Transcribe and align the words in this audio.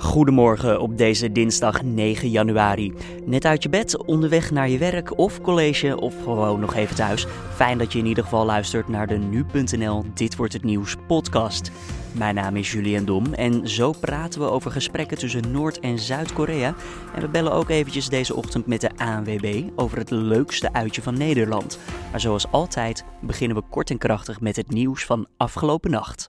Goedemorgen 0.00 0.80
op 0.80 0.98
deze 0.98 1.32
dinsdag 1.32 1.82
9 1.82 2.28
januari. 2.28 2.92
Net 3.24 3.44
uit 3.44 3.62
je 3.62 3.68
bed, 3.68 4.04
onderweg 4.04 4.50
naar 4.50 4.68
je 4.68 4.78
werk 4.78 5.18
of 5.18 5.40
college 5.40 6.00
of 6.00 6.22
gewoon 6.22 6.60
nog 6.60 6.74
even 6.74 6.96
thuis. 6.96 7.26
Fijn 7.54 7.78
dat 7.78 7.92
je 7.92 7.98
in 7.98 8.06
ieder 8.06 8.24
geval 8.24 8.44
luistert 8.44 8.88
naar 8.88 9.06
de 9.06 9.16
nu.nl 9.16 10.04
Dit 10.14 10.36
wordt 10.36 10.52
het 10.52 10.64
nieuws 10.64 10.96
podcast. 11.06 11.70
Mijn 12.12 12.34
naam 12.34 12.56
is 12.56 12.72
Julian 12.72 13.04
Dom 13.04 13.34
en 13.34 13.68
zo 13.68 13.92
praten 13.92 14.40
we 14.40 14.50
over 14.50 14.70
gesprekken 14.70 15.18
tussen 15.18 15.52
Noord- 15.52 15.80
en 15.80 15.98
Zuid-Korea. 15.98 16.74
En 17.14 17.20
we 17.20 17.28
bellen 17.28 17.52
ook 17.52 17.68
eventjes 17.68 18.08
deze 18.08 18.34
ochtend 18.34 18.66
met 18.66 18.80
de 18.80 18.90
ANWB 18.96 19.62
over 19.76 19.98
het 19.98 20.10
leukste 20.10 20.72
uitje 20.72 21.02
van 21.02 21.18
Nederland. 21.18 21.78
Maar 22.10 22.20
zoals 22.20 22.50
altijd 22.50 23.04
beginnen 23.20 23.56
we 23.56 23.62
kort 23.70 23.90
en 23.90 23.98
krachtig 23.98 24.40
met 24.40 24.56
het 24.56 24.70
nieuws 24.70 25.04
van 25.04 25.26
afgelopen 25.36 25.90
nacht. 25.90 26.28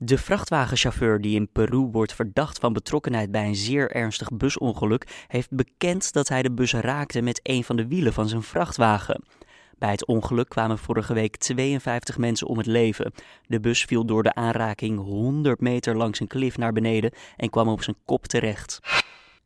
De 0.00 0.18
vrachtwagenchauffeur 0.18 1.20
die 1.20 1.34
in 1.34 1.48
Peru 1.52 1.78
wordt 1.78 2.14
verdacht 2.14 2.58
van 2.58 2.72
betrokkenheid 2.72 3.30
bij 3.30 3.46
een 3.46 3.56
zeer 3.56 3.90
ernstig 3.90 4.28
busongeluk, 4.32 5.24
heeft 5.26 5.50
bekend 5.50 6.12
dat 6.12 6.28
hij 6.28 6.42
de 6.42 6.52
bus 6.52 6.72
raakte 6.72 7.20
met 7.20 7.40
een 7.42 7.64
van 7.64 7.76
de 7.76 7.86
wielen 7.86 8.12
van 8.12 8.28
zijn 8.28 8.42
vrachtwagen. 8.42 9.24
Bij 9.78 9.90
het 9.90 10.06
ongeluk 10.06 10.48
kwamen 10.48 10.78
vorige 10.78 11.14
week 11.14 11.36
52 11.36 12.18
mensen 12.18 12.46
om 12.46 12.58
het 12.58 12.66
leven. 12.66 13.12
De 13.46 13.60
bus 13.60 13.84
viel 13.84 14.04
door 14.04 14.22
de 14.22 14.34
aanraking 14.34 14.98
100 14.98 15.60
meter 15.60 15.96
langs 15.96 16.20
een 16.20 16.26
klif 16.26 16.56
naar 16.56 16.72
beneden 16.72 17.12
en 17.36 17.50
kwam 17.50 17.68
op 17.68 17.82
zijn 17.82 17.96
kop 18.04 18.26
terecht. 18.26 18.80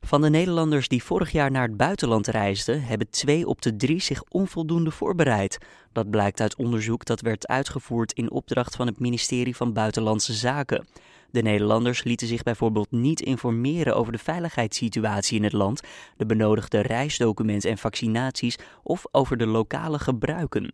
Van 0.07 0.21
de 0.21 0.31
Nederlanders 0.31 0.89
die 0.89 1.05
vorig 1.05 1.33
jaar 1.33 1.51
naar 1.51 1.63
het 1.63 1.77
buitenland 1.77 2.27
reisden, 2.27 2.83
hebben 2.83 3.11
twee 3.11 3.47
op 3.47 3.63
de 3.63 3.77
drie 3.77 4.01
zich 4.01 4.23
onvoldoende 4.29 4.91
voorbereid. 4.91 5.59
Dat 5.93 6.11
blijkt 6.11 6.41
uit 6.41 6.57
onderzoek 6.57 7.05
dat 7.05 7.21
werd 7.21 7.47
uitgevoerd 7.47 8.13
in 8.13 8.31
opdracht 8.31 8.77
van 8.77 8.87
het 8.87 8.99
ministerie 8.99 9.57
van 9.57 9.73
Buitenlandse 9.73 10.33
Zaken. 10.33 10.87
De 11.31 11.43
Nederlanders 11.43 12.05
lieten 12.05 12.27
zich 12.27 12.43
bijvoorbeeld 12.43 12.91
niet 12.91 13.21
informeren 13.21 13.97
over 13.97 14.13
de 14.13 14.19
veiligheidssituatie 14.19 15.37
in 15.37 15.45
het 15.45 15.53
land, 15.53 15.81
de 16.17 16.27
benodigde 16.27 16.81
reisdocumenten 16.81 17.71
en 17.71 17.79
vaccinaties 17.79 18.59
of 18.83 19.05
over 19.11 19.37
de 19.37 19.47
lokale 19.47 19.99
gebruiken. 19.99 20.73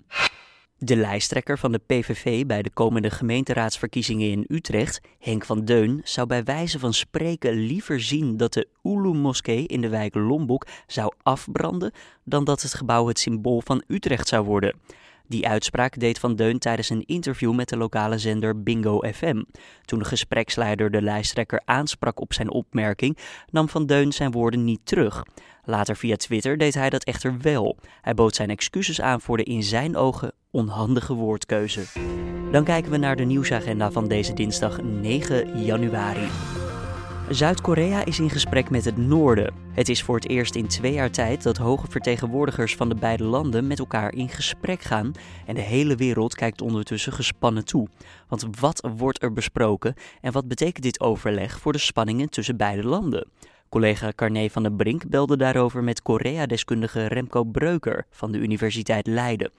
De 0.81 0.97
lijsttrekker 0.97 1.59
van 1.59 1.73
de 1.73 1.81
PVV 1.87 2.47
bij 2.47 2.63
de 2.63 2.71
komende 2.71 3.11
gemeenteraadsverkiezingen 3.11 4.31
in 4.31 4.45
Utrecht, 4.49 5.01
Henk 5.19 5.45
van 5.45 5.65
Deun, 5.65 6.01
zou 6.05 6.27
bij 6.27 6.45
wijze 6.45 6.79
van 6.79 6.95
spreken 6.95 7.53
liever 7.53 8.01
zien 8.01 8.37
dat 8.37 8.53
de 8.53 8.69
Ulu-moskee 8.83 9.67
in 9.67 9.81
de 9.81 9.89
wijk 9.89 10.15
Lombok 10.15 10.67
zou 10.87 11.13
afbranden 11.23 11.93
dan 12.25 12.45
dat 12.45 12.63
het 12.63 12.75
gebouw 12.75 13.07
het 13.07 13.19
symbool 13.19 13.61
van 13.65 13.83
Utrecht 13.87 14.29
zou 14.29 14.45
worden. 14.45 14.77
Die 15.27 15.49
uitspraak 15.49 15.99
deed 15.99 16.19
Van 16.19 16.37
Deun 16.37 16.59
tijdens 16.59 16.91
een 16.91 17.07
interview 17.07 17.55
met 17.55 17.69
de 17.69 17.77
lokale 17.77 18.19
zender 18.19 18.63
Bingo 18.63 19.01
FM. 19.13 19.43
Toen 19.85 19.99
de 19.99 20.05
gespreksleider 20.05 20.91
de 20.91 21.03
lijsttrekker 21.03 21.63
aansprak 21.65 22.21
op 22.21 22.33
zijn 22.33 22.51
opmerking, 22.51 23.19
nam 23.51 23.69
Van 23.69 23.87
Deun 23.87 24.13
zijn 24.13 24.31
woorden 24.31 24.65
niet 24.65 24.81
terug. 24.85 25.23
Later 25.65 25.97
via 25.97 26.17
Twitter 26.17 26.59
deed 26.59 26.75
hij 26.75 26.91
dat 26.91 27.05
echter 27.05 27.39
wel. 27.41 27.77
Hij 28.01 28.15
bood 28.15 28.35
zijn 28.35 28.51
excuses 28.51 29.01
aan 29.01 29.21
voor 29.21 29.37
de 29.37 29.43
in 29.43 29.63
zijn 29.63 29.97
ogen 29.97 30.33
onhandige 30.51 31.15
woordkeuze. 31.15 31.85
Dan 32.53 32.65
kijken 32.65 32.91
we 32.91 32.97
naar 32.97 33.17
de 33.17 33.25
nieuwsagenda 33.25 33.91
van 33.91 34.09
deze 34.09 34.33
dinsdag 34.33 34.83
9 34.83 35.65
januari. 35.65 36.29
Zuid-Korea 37.31 38.05
is 38.05 38.19
in 38.19 38.31
gesprek 38.31 38.71
met 38.71 38.85
het 38.85 38.97
Noorden. 38.97 39.55
Het 39.73 39.89
is 39.89 40.03
voor 40.03 40.15
het 40.15 40.29
eerst 40.29 40.55
in 40.55 40.67
twee 40.67 40.93
jaar 40.93 41.11
tijd 41.11 41.43
dat 41.43 41.57
hoge 41.57 41.91
vertegenwoordigers 41.91 42.77
van 42.77 42.89
de 42.89 42.95
beide 42.95 43.25
landen 43.25 43.67
met 43.67 43.79
elkaar 43.79 44.13
in 44.13 44.29
gesprek 44.29 44.83
gaan. 44.83 45.13
En 45.47 45.55
de 45.55 45.61
hele 45.61 45.97
wereld 45.97 46.35
kijkt 46.35 46.61
ondertussen 46.61 47.13
gespannen 47.13 47.65
toe. 47.65 47.89
Want 48.29 48.47
wat 48.61 48.89
wordt 48.97 49.23
er 49.23 49.33
besproken 49.33 49.95
en 50.21 50.33
wat 50.33 50.49
betekent 50.49 50.83
dit 50.83 51.01
overleg 51.01 51.59
voor 51.59 51.73
de 51.73 51.79
spanningen 51.79 52.31
tussen 52.31 52.57
beide 52.57 52.85
landen? 52.85 53.29
Collega 53.69 54.13
Carné 54.15 54.49
van 54.51 54.63
der 54.63 54.73
Brink 54.73 55.09
belde 55.09 55.37
daarover 55.37 55.85
met 55.85 56.03
Korea-deskundige 56.03 57.07
Remco 57.07 57.45
Breuker 57.45 58.07
van 58.11 58.33
de 58.33 58.39
Universiteit 58.39 59.07
Leiden. 59.07 59.51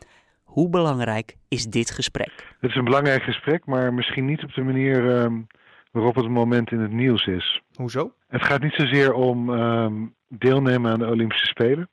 Hoe 0.49 0.69
belangrijk 0.69 1.35
is 1.47 1.65
dit 1.65 1.91
gesprek? 1.91 2.55
Het 2.59 2.69
is 2.69 2.75
een 2.75 2.83
belangrijk 2.83 3.23
gesprek, 3.23 3.65
maar 3.65 3.93
misschien 3.93 4.25
niet 4.25 4.43
op 4.43 4.53
de 4.53 4.63
manier 4.63 5.21
um, 5.21 5.47
waarop 5.91 6.15
het 6.15 6.29
moment 6.29 6.71
in 6.71 6.79
het 6.79 6.91
nieuws 6.91 7.25
is. 7.25 7.61
Hoezo? 7.73 8.13
Het 8.27 8.43
gaat 8.43 8.61
niet 8.61 8.73
zozeer 8.73 9.13
om 9.13 9.49
um, 9.49 10.15
deelnemen 10.27 10.91
aan 10.91 10.99
de 10.99 11.07
Olympische 11.07 11.45
Spelen, 11.45 11.89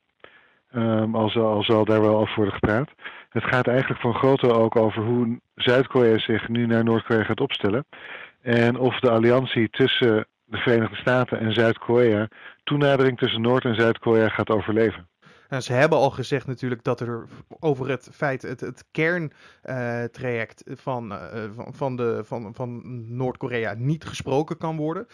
um, 0.75 1.15
al, 1.15 1.29
zal, 1.29 1.47
al 1.47 1.63
zal 1.63 1.85
daar 1.85 2.01
wel 2.01 2.17
over 2.17 2.35
worden 2.35 2.53
gepraat. 2.53 2.89
Het 3.29 3.43
gaat 3.43 3.67
eigenlijk 3.67 4.15
groot 4.15 4.41
deel 4.41 4.55
ook 4.55 4.75
over 4.75 5.03
hoe 5.03 5.39
Zuid-Korea 5.55 6.17
zich 6.17 6.47
nu 6.47 6.65
naar 6.65 6.83
Noord-Korea 6.83 7.23
gaat 7.23 7.41
opstellen. 7.41 7.85
En 8.41 8.77
of 8.77 8.99
de 8.99 9.09
alliantie 9.09 9.69
tussen 9.69 10.27
de 10.45 10.57
Verenigde 10.57 10.95
Staten 10.95 11.39
en 11.39 11.53
Zuid-Korea 11.53 12.27
toenadering 12.63 13.17
tussen 13.17 13.41
Noord- 13.41 13.65
en 13.65 13.75
Zuid-Korea 13.75 14.29
gaat 14.29 14.49
overleven. 14.49 15.07
Nou, 15.49 15.61
ze 15.61 15.73
hebben 15.73 15.97
al 15.97 16.09
gezegd 16.09 16.47
natuurlijk 16.47 16.83
dat 16.83 16.99
er 16.99 17.27
over 17.59 17.89
het 17.89 18.09
feit, 18.13 18.41
het, 18.41 18.59
het 18.59 18.85
kerntraject 18.91 20.67
uh, 20.67 20.75
van, 20.77 21.11
uh, 21.11 21.43
van, 21.55 21.73
van, 21.73 21.95
de, 21.95 22.21
van, 22.23 22.55
van 22.55 22.81
Noord-Korea 23.15 23.73
niet 23.77 24.05
gesproken 24.05 24.57
kan 24.57 24.75
worden. 24.75 25.07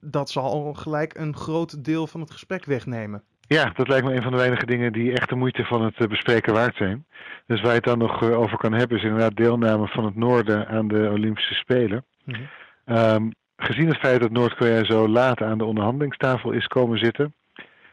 Dat 0.00 0.30
zal 0.30 0.44
al 0.44 0.74
gelijk 0.74 1.14
een 1.14 1.36
groot 1.36 1.84
deel 1.84 2.06
van 2.06 2.20
het 2.20 2.30
gesprek 2.30 2.64
wegnemen. 2.64 3.22
Ja, 3.40 3.70
dat 3.74 3.88
lijkt 3.88 4.06
me 4.06 4.14
een 4.14 4.22
van 4.22 4.32
de 4.32 4.38
weinige 4.38 4.66
dingen 4.66 4.92
die 4.92 5.12
echt 5.12 5.28
de 5.28 5.34
moeite 5.34 5.64
van 5.64 5.82
het 5.82 6.08
bespreken 6.08 6.52
waard 6.52 6.76
zijn. 6.76 7.06
Dus 7.46 7.60
waar 7.60 7.70
je 7.70 7.76
het 7.76 7.84
dan 7.84 7.98
nog 7.98 8.22
over 8.22 8.58
kan 8.58 8.72
hebben 8.72 8.96
is 8.96 9.02
inderdaad 9.02 9.36
deelname 9.36 9.88
van 9.88 10.04
het 10.04 10.16
noorden 10.16 10.68
aan 10.68 10.88
de 10.88 11.10
Olympische 11.12 11.54
Spelen. 11.54 12.04
Mm 12.24 12.34
-hmm. 12.34 12.96
um, 12.96 13.32
gezien 13.56 13.88
het 13.88 13.98
feit 13.98 14.20
dat 14.20 14.30
Noord-Korea 14.30 14.84
zo 14.84 15.08
laat 15.08 15.42
aan 15.42 15.58
de 15.58 15.64
onderhandelingstafel 15.64 16.50
is 16.50 16.66
komen 16.66 16.98
zitten, 16.98 17.34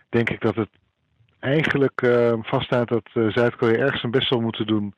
denk 0.10 0.30
ik 0.30 0.42
dat 0.42 0.56
het 0.56 0.70
eigenlijk 1.40 2.02
uh, 2.02 2.34
vaststaat 2.42 2.88
dat 2.88 3.10
uh, 3.14 3.32
Zuid-Korea 3.32 3.78
ergens 3.78 4.00
zijn 4.00 4.12
best 4.12 4.28
zal 4.28 4.42
moeten 4.42 4.68
doen 4.68 4.94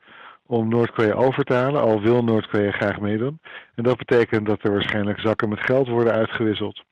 om 0.46 0.68
Noord-Korea 0.68 1.12
over 1.12 1.44
te 1.44 1.54
halen, 1.54 1.80
al 1.80 2.00
wil 2.00 2.24
Noord-Korea 2.24 2.70
graag 2.70 3.00
meedoen. 3.00 3.40
En 3.74 3.82
dat 3.82 3.96
betekent 3.96 4.46
dat 4.46 4.64
er 4.64 4.72
waarschijnlijk 4.72 5.20
zakken 5.20 5.48
met 5.48 5.60
geld 5.60 5.88
worden 5.88 6.12
uitgewisseld, 6.12 6.82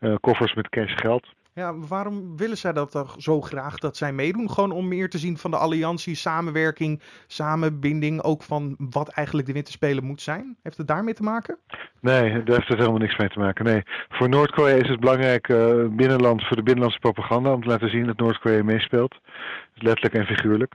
uh, 0.00 0.14
koffers 0.20 0.54
met 0.54 0.68
cash 0.68 0.94
geld. 0.96 1.26
Ja, 1.54 1.78
waarom 1.78 2.36
willen 2.36 2.56
zij 2.56 2.72
dat 2.72 2.90
toch 2.90 3.14
zo 3.18 3.40
graag 3.40 3.78
dat 3.78 3.96
zij 3.96 4.12
meedoen? 4.12 4.50
Gewoon 4.50 4.70
om 4.72 4.88
meer 4.88 5.10
te 5.10 5.18
zien 5.18 5.38
van 5.38 5.50
de 5.50 5.56
alliantie, 5.56 6.14
samenwerking, 6.14 7.02
samenbinding, 7.26 8.22
ook 8.22 8.42
van 8.42 8.76
wat 8.78 9.08
eigenlijk 9.08 9.46
de 9.46 9.52
winterspelen 9.52 10.04
moet 10.04 10.22
zijn? 10.22 10.56
Heeft 10.62 10.76
het 10.76 10.86
daarmee 10.86 11.14
te 11.14 11.22
maken? 11.22 11.58
Nee, 12.00 12.42
daar 12.42 12.56
heeft 12.56 12.68
het 12.68 12.78
helemaal 12.78 12.98
niks 12.98 13.16
mee 13.16 13.28
te 13.28 13.38
maken. 13.38 13.64
Nee, 13.64 13.82
voor 14.08 14.28
Noord-Korea 14.28 14.74
is 14.74 14.88
het 14.88 15.00
belangrijk 15.00 15.48
uh, 15.48 15.86
binnenland, 15.90 16.46
voor 16.46 16.56
de 16.56 16.62
binnenlandse 16.62 17.00
propaganda 17.00 17.52
om 17.52 17.62
te 17.62 17.68
laten 17.68 17.90
zien 17.90 18.06
dat 18.06 18.16
Noord-Korea 18.16 18.62
meespeelt. 18.62 19.20
Letterlijk 19.74 20.14
en 20.14 20.26
figuurlijk. 20.26 20.74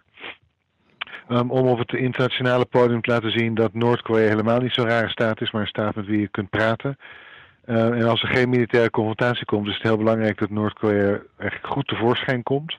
Um, 1.29 1.51
om 1.51 1.67
op 1.67 1.77
het 1.77 1.93
internationale 1.93 2.65
podium 2.65 3.01
te 3.01 3.11
laten 3.11 3.31
zien 3.31 3.55
dat 3.55 3.73
Noord-Korea 3.73 4.27
helemaal 4.27 4.59
niet 4.59 4.73
zo'n 4.73 4.87
rare 4.87 5.09
staat 5.09 5.41
is, 5.41 5.51
maar 5.51 5.61
een 5.61 5.67
staat 5.67 5.95
met 5.95 6.05
wie 6.05 6.19
je 6.19 6.27
kunt 6.27 6.49
praten. 6.49 6.97
Uh, 7.69 7.99
en 7.99 8.03
als 8.03 8.21
er 8.21 8.27
geen 8.27 8.49
militaire 8.49 8.89
confrontatie 8.89 9.45
komt, 9.45 9.67
is 9.67 9.73
het 9.73 9.83
heel 9.83 9.97
belangrijk 9.97 10.37
dat 10.37 10.49
Noord-Korea 10.49 11.19
eigenlijk 11.37 11.73
goed 11.73 11.87
tevoorschijn 11.87 12.43
komt. 12.43 12.77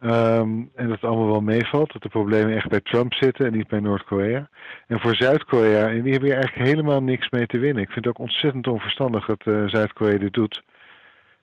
Um, 0.00 0.70
en 0.74 0.88
dat 0.88 0.90
het 0.90 1.04
allemaal 1.04 1.26
wel 1.26 1.40
meevalt, 1.40 1.92
dat 1.92 2.02
de 2.02 2.08
problemen 2.08 2.56
echt 2.56 2.68
bij 2.68 2.80
Trump 2.80 3.14
zitten 3.14 3.46
en 3.46 3.52
niet 3.52 3.68
bij 3.68 3.80
Noord-Korea. 3.80 4.48
En 4.86 5.00
voor 5.00 5.14
Zuid-Korea, 5.14 5.88
en 5.88 6.02
die 6.02 6.12
hebben 6.12 6.28
hier 6.28 6.38
eigenlijk 6.38 6.68
helemaal 6.68 7.02
niks 7.02 7.30
mee 7.30 7.46
te 7.46 7.58
winnen. 7.58 7.82
Ik 7.82 7.90
vind 7.90 8.04
het 8.04 8.14
ook 8.14 8.26
ontzettend 8.26 8.66
onverstandig 8.66 9.26
dat 9.26 9.46
uh, 9.46 9.68
Zuid-Korea 9.68 10.18
dit 10.18 10.32
doet. 10.32 10.62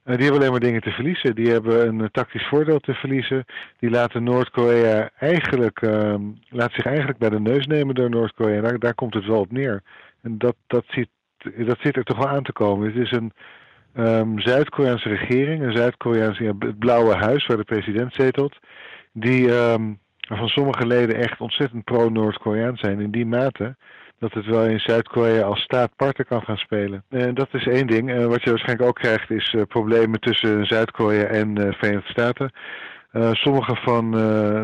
Uh, 0.05 0.15
die 0.15 0.23
hebben 0.23 0.39
alleen 0.39 0.51
maar 0.51 0.59
dingen 0.59 0.81
te 0.81 0.91
verliezen. 0.91 1.35
Die 1.35 1.51
hebben 1.51 1.87
een 1.87 2.11
tactisch 2.11 2.47
voordeel 2.47 2.79
te 2.79 2.93
verliezen. 2.93 3.45
Die 3.79 3.89
laten 3.89 4.23
Noord-Korea 4.23 5.09
eigenlijk, 5.19 5.81
um, 5.81 6.39
laat 6.49 6.73
zich 6.73 6.85
eigenlijk 6.85 7.17
bij 7.17 7.29
de 7.29 7.39
neus 7.39 7.67
nemen 7.67 7.95
door 7.95 8.09
Noord-Korea. 8.09 8.61
Daar, 8.61 8.79
daar 8.79 8.95
komt 8.95 9.13
het 9.13 9.25
wel 9.25 9.39
op 9.39 9.51
neer. 9.51 9.81
En 10.21 10.37
dat, 10.37 10.55
dat 10.67 10.83
ziet 10.87 11.09
dat 11.57 11.77
zit 11.79 11.95
er 11.95 12.03
toch 12.03 12.17
wel 12.17 12.29
aan 12.29 12.43
te 12.43 12.53
komen. 12.53 12.87
Het 12.87 12.95
is 12.95 13.11
een 13.11 13.31
um, 13.97 14.39
Zuid-Koreaanse 14.39 15.09
regering, 15.09 15.63
een 15.63 15.75
Zuid-Koreaanse, 15.75 16.55
het 16.59 16.79
blauwe 16.79 17.15
huis 17.15 17.45
waar 17.45 17.57
de 17.57 17.63
president 17.63 18.13
zetelt, 18.13 18.57
die 19.11 19.51
um, 19.51 19.99
van 20.19 20.47
sommige 20.47 20.85
leden 20.85 21.15
echt 21.15 21.39
ontzettend 21.39 21.83
pro-Noord-Koreaan 21.83 22.77
zijn 22.77 22.99
in 22.99 23.11
die 23.11 23.25
mate 23.25 23.75
dat 24.19 24.33
het 24.33 24.45
wel 24.45 24.65
in 24.65 24.79
Zuid-Korea 24.79 25.43
als 25.43 25.61
staat 25.61 25.95
parten 25.95 26.25
kan 26.25 26.41
gaan 26.41 26.57
spelen. 26.57 27.03
En 27.09 27.33
dat 27.33 27.47
is 27.51 27.67
één 27.67 27.87
ding. 27.87 28.09
Uh, 28.09 28.25
wat 28.25 28.43
je 28.43 28.49
waarschijnlijk 28.49 28.89
ook 28.89 28.95
krijgt 28.95 29.31
is 29.31 29.53
uh, 29.53 29.61
problemen 29.67 30.19
tussen 30.19 30.65
Zuid-Korea 30.65 31.23
en 31.23 31.53
de 31.53 31.73
Verenigde 31.73 32.09
Staten. 32.09 32.51
Sommige 33.31 33.75
van 33.75 34.11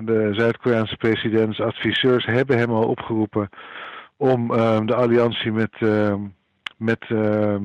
de 0.06 0.30
Zuid-Koreaanse 0.32 0.98
presidents, 0.98 1.62
adviseurs, 1.62 2.26
hebben 2.26 2.58
hem 2.58 2.70
al 2.70 2.88
opgeroepen 2.88 3.50
om 4.18 4.52
uh, 4.52 4.80
de 4.86 4.96
alliantie 4.96 5.52
met, 5.52 5.72
met 6.80 7.10
uh, 7.10 7.56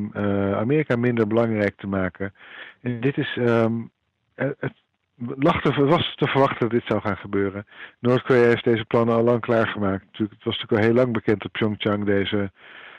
Amerika 0.57 0.97
minder 0.97 1.27
belangrijk 1.27 1.77
te 1.77 1.87
maken. 1.87 2.35
En 2.81 3.01
dit 3.01 3.19
is. 3.19 3.37
Um, 3.37 3.91
het 4.35 4.73
lag 5.17 5.61
te, 5.61 5.85
was 5.85 6.15
te 6.17 6.27
verwachten 6.27 6.61
dat 6.61 6.71
dit 6.71 6.87
zou 6.87 7.01
gaan 7.01 7.17
gebeuren. 7.17 7.67
Noord-Korea 7.99 8.47
heeft 8.47 8.65
deze 8.65 8.85
plannen 8.85 9.15
al 9.15 9.23
lang 9.23 9.41
klaargemaakt. 9.41 10.05
Het 10.13 10.29
was 10.29 10.59
natuurlijk 10.59 10.73
al 10.73 10.79
heel 10.79 10.95
lang 10.95 11.13
bekend 11.13 11.43
dat 11.43 11.53
Pyeongchang 11.53 12.05
deze 12.05 12.51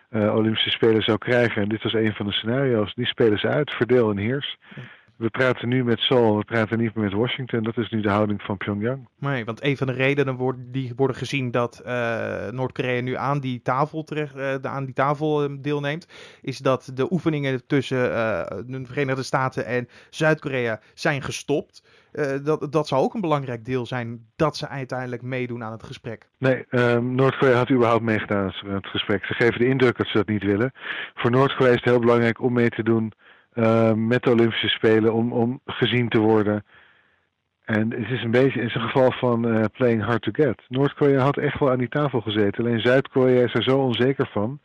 Olympische 0.09 0.69
Spelen 0.69 1.01
zou 1.03 1.17
krijgen. 1.17 1.61
En 1.61 1.69
dit 1.69 1.83
was 1.83 1.93
een 1.93 2.13
van 2.13 2.25
de 2.25 2.31
scenario's. 2.31 2.93
Die 2.93 3.05
spelen 3.05 3.39
ze 3.39 3.47
uit, 3.47 3.71
verdeel 3.71 4.09
en 4.09 4.17
heers. 4.17 4.57
We 5.17 5.29
praten 5.29 5.69
nu 5.69 5.83
met 5.83 5.99
Seoul, 5.99 6.37
we 6.37 6.43
praten 6.43 6.77
niet 6.77 6.95
meer 6.95 7.03
met 7.03 7.13
Washington. 7.13 7.63
Dat 7.63 7.77
is 7.77 7.89
nu 7.89 8.01
de 8.01 8.09
houding 8.09 8.41
van 8.41 8.57
Pyongyang. 8.57 9.07
Nee, 9.19 9.45
want 9.45 9.63
een 9.63 9.77
van 9.77 9.87
de 9.87 9.93
redenen 9.93 10.35
wordt, 10.35 10.59
die 10.65 10.93
worden 10.95 11.15
gezien 11.15 11.51
dat 11.51 11.81
uh, 11.85 12.47
Noord-Korea 12.49 13.01
nu 13.01 13.15
aan 13.15 13.39
die 13.39 13.61
tafel, 13.61 14.03
terecht, 14.03 14.35
uh, 14.35 14.55
aan 14.61 14.85
die 14.85 14.93
tafel 14.93 15.61
deelneemt, 15.61 16.07
is 16.41 16.57
dat 16.57 16.91
de 16.93 17.11
oefeningen 17.11 17.65
tussen 17.67 17.97
de 18.67 18.81
Verenigde 18.83 19.23
Staten 19.23 19.65
en 19.65 19.87
Zuid-Korea 20.09 20.79
zijn 20.93 21.21
gestopt. 21.21 21.83
dat, 22.43 22.67
dat 22.71 22.87
zou 22.87 23.01
ook 23.01 23.13
een 23.13 23.21
belangrijk 23.21 23.65
deel 23.65 23.85
zijn 23.85 24.25
dat 24.35 24.57
ze 24.57 24.67
uiteindelijk 24.67 25.21
meedoen 25.21 25.63
aan 25.63 25.71
het 25.71 25.83
gesprek. 25.83 26.29
Nee, 26.37 26.65
um, 26.69 27.15
Noord-Korea 27.15 27.57
had 27.57 27.69
überhaupt 27.69 28.03
meegedaan 28.03 28.53
aan 28.65 28.73
het 28.73 28.87
gesprek. 28.87 29.25
Ze 29.25 29.33
geven 29.33 29.59
de 29.59 29.67
indruk 29.67 29.97
dat 29.97 30.07
ze 30.07 30.17
dat 30.17 30.27
niet 30.27 30.43
willen. 30.43 30.71
Voor 31.13 31.31
Noord-Korea 31.31 31.71
is 31.71 31.75
het 31.75 31.89
heel 31.89 31.99
belangrijk 31.99 32.41
om 32.41 32.53
mee 32.53 32.69
te 32.69 32.83
doen 32.83 33.13
uh, 33.55 33.93
met 33.93 34.23
de 34.23 34.31
Olympische 34.31 34.67
Spelen 34.67 35.13
om, 35.13 35.31
om 35.31 35.59
gezien 35.65 36.09
te 36.09 36.19
worden. 36.19 36.63
En 37.65 37.91
het 37.91 38.09
is 38.09 38.23
een 38.23 38.31
beetje 38.31 38.61
in 38.61 38.69
zijn 38.69 38.83
geval 38.83 39.11
van 39.11 39.47
uh, 39.47 39.63
playing 39.71 40.03
hard 40.03 40.21
to 40.21 40.31
get. 40.31 40.61
Noord-Korea 40.67 41.19
had 41.19 41.37
echt 41.37 41.59
wel 41.59 41.71
aan 41.71 41.77
die 41.77 41.89
tafel 41.89 42.21
gezeten. 42.21 42.65
Alleen 42.65 42.79
Zuid-Korea 42.79 43.43
is 43.43 43.53
er 43.53 43.63
zo 43.63 43.77
onzeker 43.77 44.29
van 44.31 44.59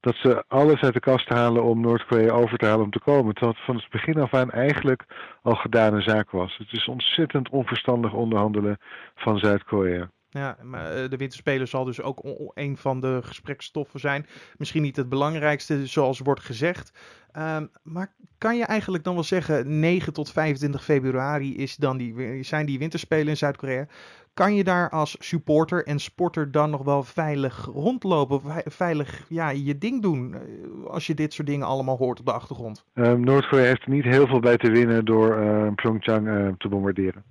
dat 0.00 0.16
ze 0.16 0.44
alles 0.48 0.80
uit 0.80 0.94
de 0.94 1.00
kast 1.00 1.28
halen 1.28 1.62
om 1.62 1.80
Noord-Korea 1.80 2.30
over 2.30 2.58
te 2.58 2.66
halen 2.66 2.84
om 2.84 2.90
te 2.90 3.00
komen. 3.00 3.34
Terwijl 3.34 3.52
het 3.52 3.64
van 3.64 3.76
het 3.76 3.88
begin 3.90 4.20
af 4.20 4.34
aan 4.34 4.50
eigenlijk 4.50 5.04
al 5.42 5.54
gedane 5.54 6.00
zaak 6.00 6.30
was. 6.30 6.56
Het 6.56 6.72
is 6.72 6.88
ontzettend 6.88 7.48
onverstandig 7.48 8.12
onderhandelen 8.12 8.78
van 9.14 9.38
Zuid-Korea. 9.38 10.10
Ja, 10.30 10.56
maar 10.62 10.92
eh, 10.92 11.08
de 11.10 11.16
winterspelen 11.16 11.68
zal 11.68 11.84
dus 11.84 12.02
ook 12.02 12.50
een 12.54 12.76
van 12.76 13.00
de 13.00 13.20
gesprekstoffen 13.22 14.00
zijn. 14.00 14.26
Misschien 14.58 14.82
niet 14.82 14.96
het 14.96 15.08
belangrijkste, 15.08 15.86
zoals 15.86 16.18
wordt 16.18 16.40
gezegd. 16.40 16.92
Um, 17.38 17.70
maar 17.82 18.14
kan 18.38 18.56
je 18.56 18.64
eigenlijk 18.64 19.04
dan 19.04 19.14
wel 19.14 19.22
zeggen, 19.22 19.80
9 19.80 20.12
tot 20.12 20.32
25 20.32 20.84
februari 20.84 21.56
is 21.56 21.76
dan 21.76 21.96
die, 21.96 22.42
zijn 22.42 22.66
die 22.66 22.78
winterspelen 22.78 23.28
in 23.28 23.36
Zuid-Korea. 23.36 23.86
Kan 24.34 24.54
je 24.54 24.64
daar 24.64 24.90
als 24.90 25.16
supporter 25.18 25.86
en 25.86 25.98
sporter 25.98 26.50
dan 26.50 26.70
nog 26.70 26.82
wel 26.82 27.02
veilig 27.02 27.64
rondlopen? 27.64 28.40
Veilig 28.64 29.24
ja, 29.28 29.48
je 29.50 29.78
ding 29.78 30.02
doen 30.02 30.34
eh, 30.34 30.40
als 30.86 31.06
je 31.06 31.14
dit 31.14 31.32
soort 31.32 31.48
dingen 31.48 31.66
allemaal 31.66 31.96
hoort 31.96 32.18
op 32.18 32.26
de 32.26 32.32
achtergrond? 32.32 32.84
Um, 32.94 33.20
Noord-Korea 33.20 33.64
heeft 33.64 33.82
er 33.82 33.90
niet 33.90 34.04
heel 34.04 34.26
veel 34.26 34.40
bij 34.40 34.56
te 34.56 34.70
winnen 34.70 35.04
door 35.04 35.38
uh, 35.42 35.68
Pyeongchang 35.74 36.54
te 36.58 36.68
bombarderen. 36.68 37.24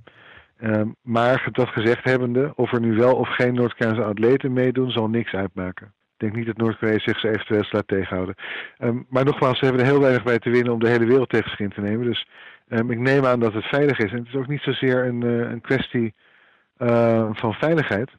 Um, 0.62 0.96
maar 1.02 1.48
dat 1.52 1.70
gezegd 1.70 2.04
hebbende, 2.04 2.54
of 2.56 2.72
er 2.72 2.80
nu 2.80 2.96
wel 2.96 3.16
of 3.16 3.30
geen 3.30 3.54
Noord-Koreaanse 3.54 4.04
atleten 4.04 4.54
meedoen, 4.54 4.92
zal 4.92 5.08
niks 5.08 5.34
uitmaken. 5.34 5.88
Ik 5.88 6.22
denk 6.22 6.36
niet 6.36 6.46
dat 6.46 6.58
Noord-Korea 6.58 7.00
zich 7.00 7.20
ze 7.20 7.30
eventueel 7.30 7.64
laat 7.72 7.88
tegenhouden. 7.88 8.36
Um, 8.80 9.06
maar 9.10 9.26
nogmaals, 9.26 9.60
ze 9.60 9.66
hebben 9.66 9.84
er 9.84 9.92
heel 9.92 10.02
weinig 10.02 10.24
bij 10.24 10.40
te 10.40 10.50
winnen 10.50 10.74
om 10.74 10.80
de 10.80 10.90
hele 10.90 11.06
wereld 11.06 11.30
tegen 11.30 11.50
zich 11.50 11.60
in 11.60 11.70
te 11.70 11.82
nemen. 11.82 12.06
Dus 12.06 12.28
um, 12.70 12.92
ik 12.92 13.00
neem 13.00 13.26
aan 13.26 13.40
dat 13.40 13.54
het 13.54 13.66
veilig 13.66 14.00
is. 14.00 14.12
En 14.12 14.18
het 14.18 14.28
is 14.28 14.36
ook 14.36 14.48
niet 14.48 14.62
zozeer 14.62 15.06
een, 15.06 15.24
uh, 15.24 15.50
een 15.50 15.62
kwestie 15.62 16.14
van 17.32 17.54
veiligheid. 17.54 18.12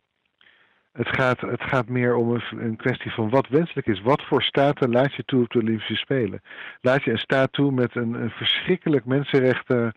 Het 0.93 1.09
gaat, 1.09 1.41
het 1.41 1.63
gaat 1.63 1.89
meer 1.89 2.15
om 2.15 2.31
een, 2.31 2.43
een, 2.51 2.77
kwestie 2.77 3.11
van 3.11 3.31
wat 3.31 3.49
wenselijk 3.49 3.87
is. 3.87 4.01
Wat 4.01 4.23
voor 4.23 4.43
staten 4.43 4.91
laat 4.91 5.15
je 5.15 5.25
toe 5.25 5.43
op 5.43 5.51
de 5.51 5.59
Olympische 5.59 5.95
Spelen? 5.95 6.43
Laat 6.81 7.05
je 7.05 7.11
een 7.11 7.19
staat 7.19 7.53
toe 7.53 7.73
met 7.73 7.95
een, 7.95 8.15
een 8.15 8.31
verschrikkelijk 8.31 9.05
mensenrechten 9.05 9.93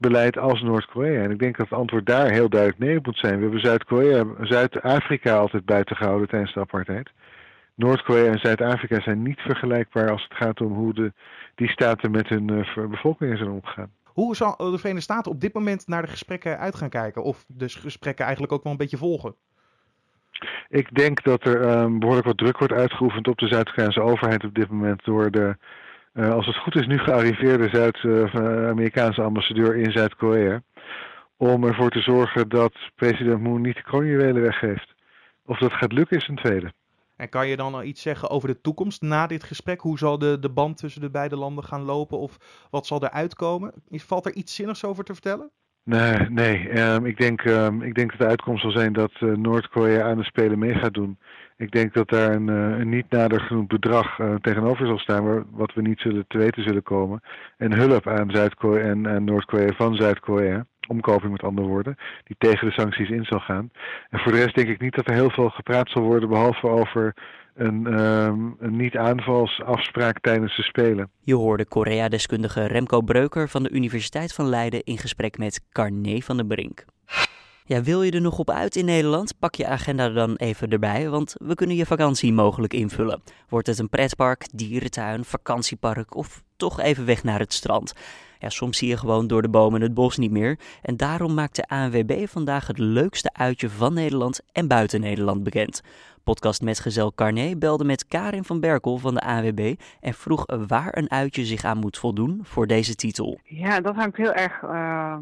beleid 0.00 0.38
als 0.38 0.62
Noord-Korea. 0.62 1.22
En 1.22 1.30
ik 1.30 1.38
denk 1.38 1.56
dat 1.56 1.68
het 1.68 1.78
antwoord 1.78 2.06
daar 2.06 2.30
heel 2.30 2.48
duidelijk 2.48 2.80
nee 2.80 2.98
moet 3.02 3.18
zijn. 3.18 3.36
We 3.36 3.42
hebben 3.42 3.60
Zuid-Korea, 3.60 4.24
Zuid-Afrika 4.40 5.36
altijd 5.36 5.64
buiten 5.64 5.96
gehouden 5.96 6.28
tijdens 6.28 6.52
de 6.52 6.60
apartheid. 6.60 7.10
Noord-Korea 7.74 8.32
en 8.32 8.38
Zuid-Afrika 8.38 9.00
zijn 9.00 9.22
niet 9.22 9.40
vergelijkbaar 9.40 10.10
als 10.10 10.22
het 10.22 10.34
gaat 10.34 10.60
om 10.60 10.72
hoe 10.72 10.94
de, 10.94 11.12
die 11.54 11.68
staten 11.68 12.10
met 12.10 12.28
hun 12.28 12.52
uh, 12.52 12.86
bevolking 12.88 13.36
zijn 13.36 13.50
omgegaan. 13.50 13.90
Hoe 14.04 14.36
zal 14.36 14.56
de 14.56 14.78
Verenigde 14.78 15.00
Staten 15.00 15.32
op 15.32 15.40
dit 15.40 15.54
moment 15.54 15.86
naar 15.86 16.02
de 16.02 16.08
gesprekken 16.08 16.58
uit 16.58 16.74
gaan 16.74 16.88
kijken? 16.88 17.22
Of 17.22 17.44
de 17.46 17.68
gesprekken 17.68 18.24
eigenlijk 18.24 18.54
ook 18.54 18.62
wel 18.62 18.72
een 18.72 18.78
beetje 18.78 18.96
volgen? 18.96 19.34
Ik 20.68 20.94
denk 20.94 21.22
dat 21.22 21.44
er 21.44 21.80
um, 21.80 21.98
behoorlijk 21.98 22.26
wat 22.26 22.38
druk 22.38 22.58
wordt 22.58 22.72
uitgeoefend 22.72 23.28
op 23.28 23.38
de 23.38 23.48
Zuid-Koreaanse 23.48 24.00
overheid 24.00 24.44
op 24.44 24.54
dit 24.54 24.68
moment 24.68 25.04
door 25.04 25.30
de 25.30 25.56
uh, 26.14 26.32
als 26.32 26.46
het 26.46 26.56
goed 26.56 26.76
is, 26.76 26.86
nu 26.86 26.98
gearriveerde 26.98 27.68
Zuid-Amerikaanse 27.68 29.22
ambassadeur 29.22 29.76
in 29.76 29.92
Zuid-Korea. 29.92 30.62
Om 31.36 31.64
ervoor 31.64 31.90
te 31.90 32.00
zorgen 32.00 32.48
dat 32.48 32.72
president 32.94 33.40
Moon 33.40 33.60
niet 33.60 33.76
de 33.76 33.82
kroonjuwelen 33.82 34.42
weggeeft. 34.42 34.94
Of 35.44 35.58
dat 35.58 35.72
gaat 35.72 35.92
lukken 35.92 36.16
is 36.16 36.28
een 36.28 36.36
tweede. 36.36 36.72
En 37.16 37.28
kan 37.28 37.48
je 37.48 37.56
dan 37.56 37.74
al 37.74 37.82
iets 37.82 38.02
zeggen 38.02 38.30
over 38.30 38.48
de 38.48 38.60
toekomst 38.60 39.02
na 39.02 39.26
dit 39.26 39.44
gesprek? 39.44 39.80
Hoe 39.80 39.98
zal 39.98 40.18
de, 40.18 40.38
de 40.38 40.50
band 40.50 40.76
tussen 40.76 41.00
de 41.00 41.10
beide 41.10 41.36
landen 41.36 41.64
gaan 41.64 41.82
lopen? 41.82 42.18
Of 42.18 42.36
wat 42.70 42.86
zal 42.86 43.02
er 43.02 43.10
uitkomen? 43.10 43.72
Valt 43.90 44.26
er 44.26 44.34
iets 44.34 44.54
zinnigs 44.54 44.84
over 44.84 45.04
te 45.04 45.12
vertellen? 45.12 45.50
Nee, 45.84 46.16
nee. 46.28 46.80
Um, 46.80 47.06
ik, 47.06 47.16
denk, 47.16 47.44
um, 47.44 47.82
ik 47.82 47.94
denk 47.94 48.10
dat 48.10 48.18
de 48.18 48.26
uitkomst 48.26 48.62
zal 48.62 48.70
zijn 48.70 48.92
dat 48.92 49.12
uh, 49.20 49.36
Noord-Korea 49.36 50.08
aan 50.08 50.16
de 50.16 50.24
Spelen 50.24 50.58
mee 50.58 50.74
gaat 50.74 50.94
doen. 50.94 51.18
Ik 51.60 51.72
denk 51.72 51.94
dat 51.94 52.08
daar 52.08 52.32
een, 52.32 52.48
uh, 52.48 52.78
een 52.78 52.88
niet 52.88 53.10
nader 53.10 53.40
genoemd 53.40 53.68
bedrag 53.68 54.18
uh, 54.18 54.34
tegenover 54.34 54.86
zal 54.86 54.98
staan, 54.98 55.24
waar, 55.24 55.42
wat 55.50 55.74
we 55.74 55.82
niet 55.82 56.00
zullen 56.00 56.24
te 56.28 56.38
weten 56.38 56.62
zullen 56.62 56.82
komen. 56.82 57.20
En 57.56 57.72
hulp 57.72 58.06
aan 58.06 58.30
Zuid-Korea 58.30 58.84
en, 58.84 59.24
Noord-Korea 59.24 59.72
van 59.72 59.94
Zuid-Korea, 59.94 60.66
omkoping 60.88 61.32
met 61.32 61.42
andere 61.42 61.66
woorden, 61.66 61.96
die 62.24 62.36
tegen 62.38 62.66
de 62.66 62.72
sancties 62.72 63.10
in 63.10 63.24
zal 63.24 63.38
gaan. 63.38 63.70
En 64.10 64.18
voor 64.18 64.32
de 64.32 64.38
rest 64.38 64.54
denk 64.54 64.68
ik 64.68 64.80
niet 64.80 64.94
dat 64.94 65.06
er 65.06 65.14
heel 65.14 65.30
veel 65.30 65.48
gepraat 65.48 65.90
zal 65.90 66.02
worden, 66.02 66.28
behalve 66.28 66.68
over 66.68 67.14
een, 67.54 68.00
um, 68.00 68.56
een 68.58 68.76
niet-aanvalsafspraak 68.76 70.20
tijdens 70.20 70.56
de 70.56 70.62
Spelen. 70.62 71.10
Je 71.20 71.34
hoorde 71.34 71.66
Korea-deskundige 71.66 72.66
Remco 72.66 73.00
Breuker 73.00 73.48
van 73.48 73.62
de 73.62 73.70
Universiteit 73.70 74.32
van 74.32 74.48
Leiden 74.48 74.82
in 74.84 74.98
gesprek 74.98 75.38
met 75.38 75.60
Carné 75.72 76.18
van 76.18 76.36
den 76.36 76.46
Brink. 76.46 76.84
Ja, 77.70 77.82
wil 77.82 78.02
je 78.02 78.10
er 78.10 78.20
nog 78.20 78.38
op 78.38 78.50
uit 78.50 78.76
in 78.76 78.84
Nederland? 78.84 79.38
Pak 79.38 79.54
je 79.54 79.66
agenda 79.66 80.08
dan 80.08 80.34
even 80.34 80.70
erbij, 80.70 81.08
want 81.08 81.34
we 81.38 81.54
kunnen 81.54 81.76
je 81.76 81.86
vakantie 81.86 82.32
mogelijk 82.32 82.72
invullen. 82.72 83.22
Wordt 83.48 83.66
het 83.66 83.78
een 83.78 83.88
pretpark, 83.88 84.48
dierentuin, 84.52 85.24
vakantiepark 85.24 86.16
of 86.16 86.42
toch 86.56 86.80
even 86.80 87.06
weg 87.06 87.22
naar 87.22 87.38
het 87.38 87.52
strand? 87.52 87.92
Ja, 88.38 88.48
soms 88.48 88.78
zie 88.78 88.88
je 88.88 88.96
gewoon 88.96 89.26
door 89.26 89.42
de 89.42 89.48
bomen 89.48 89.80
het 89.80 89.94
bos 89.94 90.16
niet 90.16 90.30
meer. 90.30 90.58
En 90.82 90.96
daarom 90.96 91.34
maakt 91.34 91.56
de 91.56 91.68
ANWB 91.68 92.26
vandaag 92.28 92.66
het 92.66 92.78
leukste 92.78 93.32
uitje 93.32 93.70
van 93.70 93.94
Nederland 93.94 94.40
en 94.52 94.68
buiten 94.68 95.00
Nederland 95.00 95.42
bekend. 95.42 95.82
Podcast 96.24 96.62
Metgezel 96.62 97.14
Carné 97.14 97.56
belde 97.56 97.84
met 97.84 98.06
Karin 98.06 98.44
van 98.44 98.60
Berkel 98.60 98.98
van 98.98 99.14
de 99.14 99.20
ANWB 99.20 99.74
en 100.00 100.14
vroeg 100.14 100.44
waar 100.68 100.96
een 100.96 101.10
uitje 101.10 101.44
zich 101.44 101.64
aan 101.64 101.78
moet 101.78 101.98
voldoen 101.98 102.40
voor 102.42 102.66
deze 102.66 102.94
titel. 102.94 103.40
Ja, 103.42 103.80
dat 103.80 103.94
hangt 103.94 104.16
heel 104.16 104.32
erg 104.32 104.62
uh, 104.62 105.16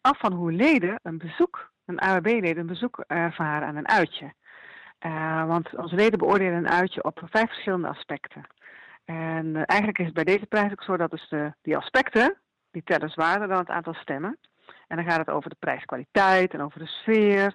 af 0.00 0.18
van 0.18 0.32
hoe 0.32 0.52
leden 0.52 1.00
een 1.02 1.18
bezoek 1.18 1.71
een 1.86 2.00
AWB-leden 2.00 2.58
een 2.58 2.66
bezoek 2.66 3.04
ervaren 3.06 3.68
aan 3.68 3.76
een 3.76 3.88
uitje. 3.88 4.32
Uh, 5.06 5.46
want 5.46 5.76
onze 5.76 5.94
leden 5.94 6.18
beoordelen 6.18 6.54
een 6.54 6.68
uitje 6.68 7.04
op 7.04 7.20
vijf 7.24 7.48
verschillende 7.48 7.88
aspecten. 7.88 8.46
En 9.04 9.46
uh, 9.46 9.62
eigenlijk 9.66 9.98
is 9.98 10.04
het 10.04 10.14
bij 10.14 10.24
deze 10.24 10.46
prijs 10.46 10.72
ook 10.72 10.82
zo 10.82 10.96
dat 10.96 11.10
dus 11.10 11.28
de, 11.28 11.52
die 11.62 11.76
aspecten, 11.76 12.36
die 12.70 12.82
tellen 12.84 13.10
zwaarder 13.10 13.48
dan 13.48 13.58
het 13.58 13.68
aantal 13.68 13.94
stemmen. 13.94 14.38
En 14.88 14.96
dan 14.96 15.06
gaat 15.06 15.18
het 15.18 15.30
over 15.30 15.50
de 15.50 15.56
prijskwaliteit 15.58 16.52
en 16.54 16.60
over 16.60 16.78
de 16.78 16.86
sfeer, 16.86 17.54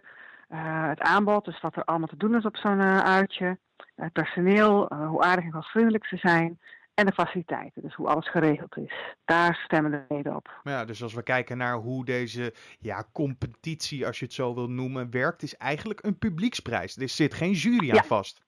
het 0.87 1.01
aanbod, 1.01 1.45
dus 1.45 1.61
wat 1.61 1.75
er 1.75 1.83
allemaal 1.83 2.07
te 2.07 2.17
doen 2.17 2.35
is 2.35 2.45
op 2.45 2.57
zo'n 2.57 2.81
uitje, 3.03 3.57
het 3.95 4.13
personeel, 4.13 4.93
hoe 4.93 5.21
aardig 5.21 5.45
en 5.45 5.51
gastvriendelijk 5.51 6.05
ze 6.05 6.17
zijn, 6.17 6.59
en 6.97 7.05
de 7.05 7.11
faciliteiten, 7.11 7.81
dus 7.81 7.95
hoe 7.95 8.07
alles 8.07 8.29
geregeld 8.29 8.77
is. 8.77 8.93
Daar 9.25 9.55
stemmen 9.55 9.91
de 9.91 10.05
leden 10.09 10.35
op. 10.35 10.59
Ja, 10.63 10.85
dus 10.85 11.03
als 11.03 11.13
we 11.13 11.23
kijken 11.23 11.57
naar 11.57 11.75
hoe 11.75 12.05
deze 12.05 12.53
ja, 12.79 13.03
competitie, 13.11 14.05
als 14.05 14.19
je 14.19 14.25
het 14.25 14.33
zo 14.33 14.53
wil 14.53 14.69
noemen, 14.69 15.11
werkt, 15.11 15.41
is 15.41 15.55
eigenlijk 15.55 16.03
een 16.03 16.17
publieksprijs. 16.17 16.97
Er 16.97 17.09
zit 17.09 17.33
geen 17.33 17.51
jury 17.51 17.89
aan 17.89 17.95
ja. 17.95 18.03
vast. 18.03 18.45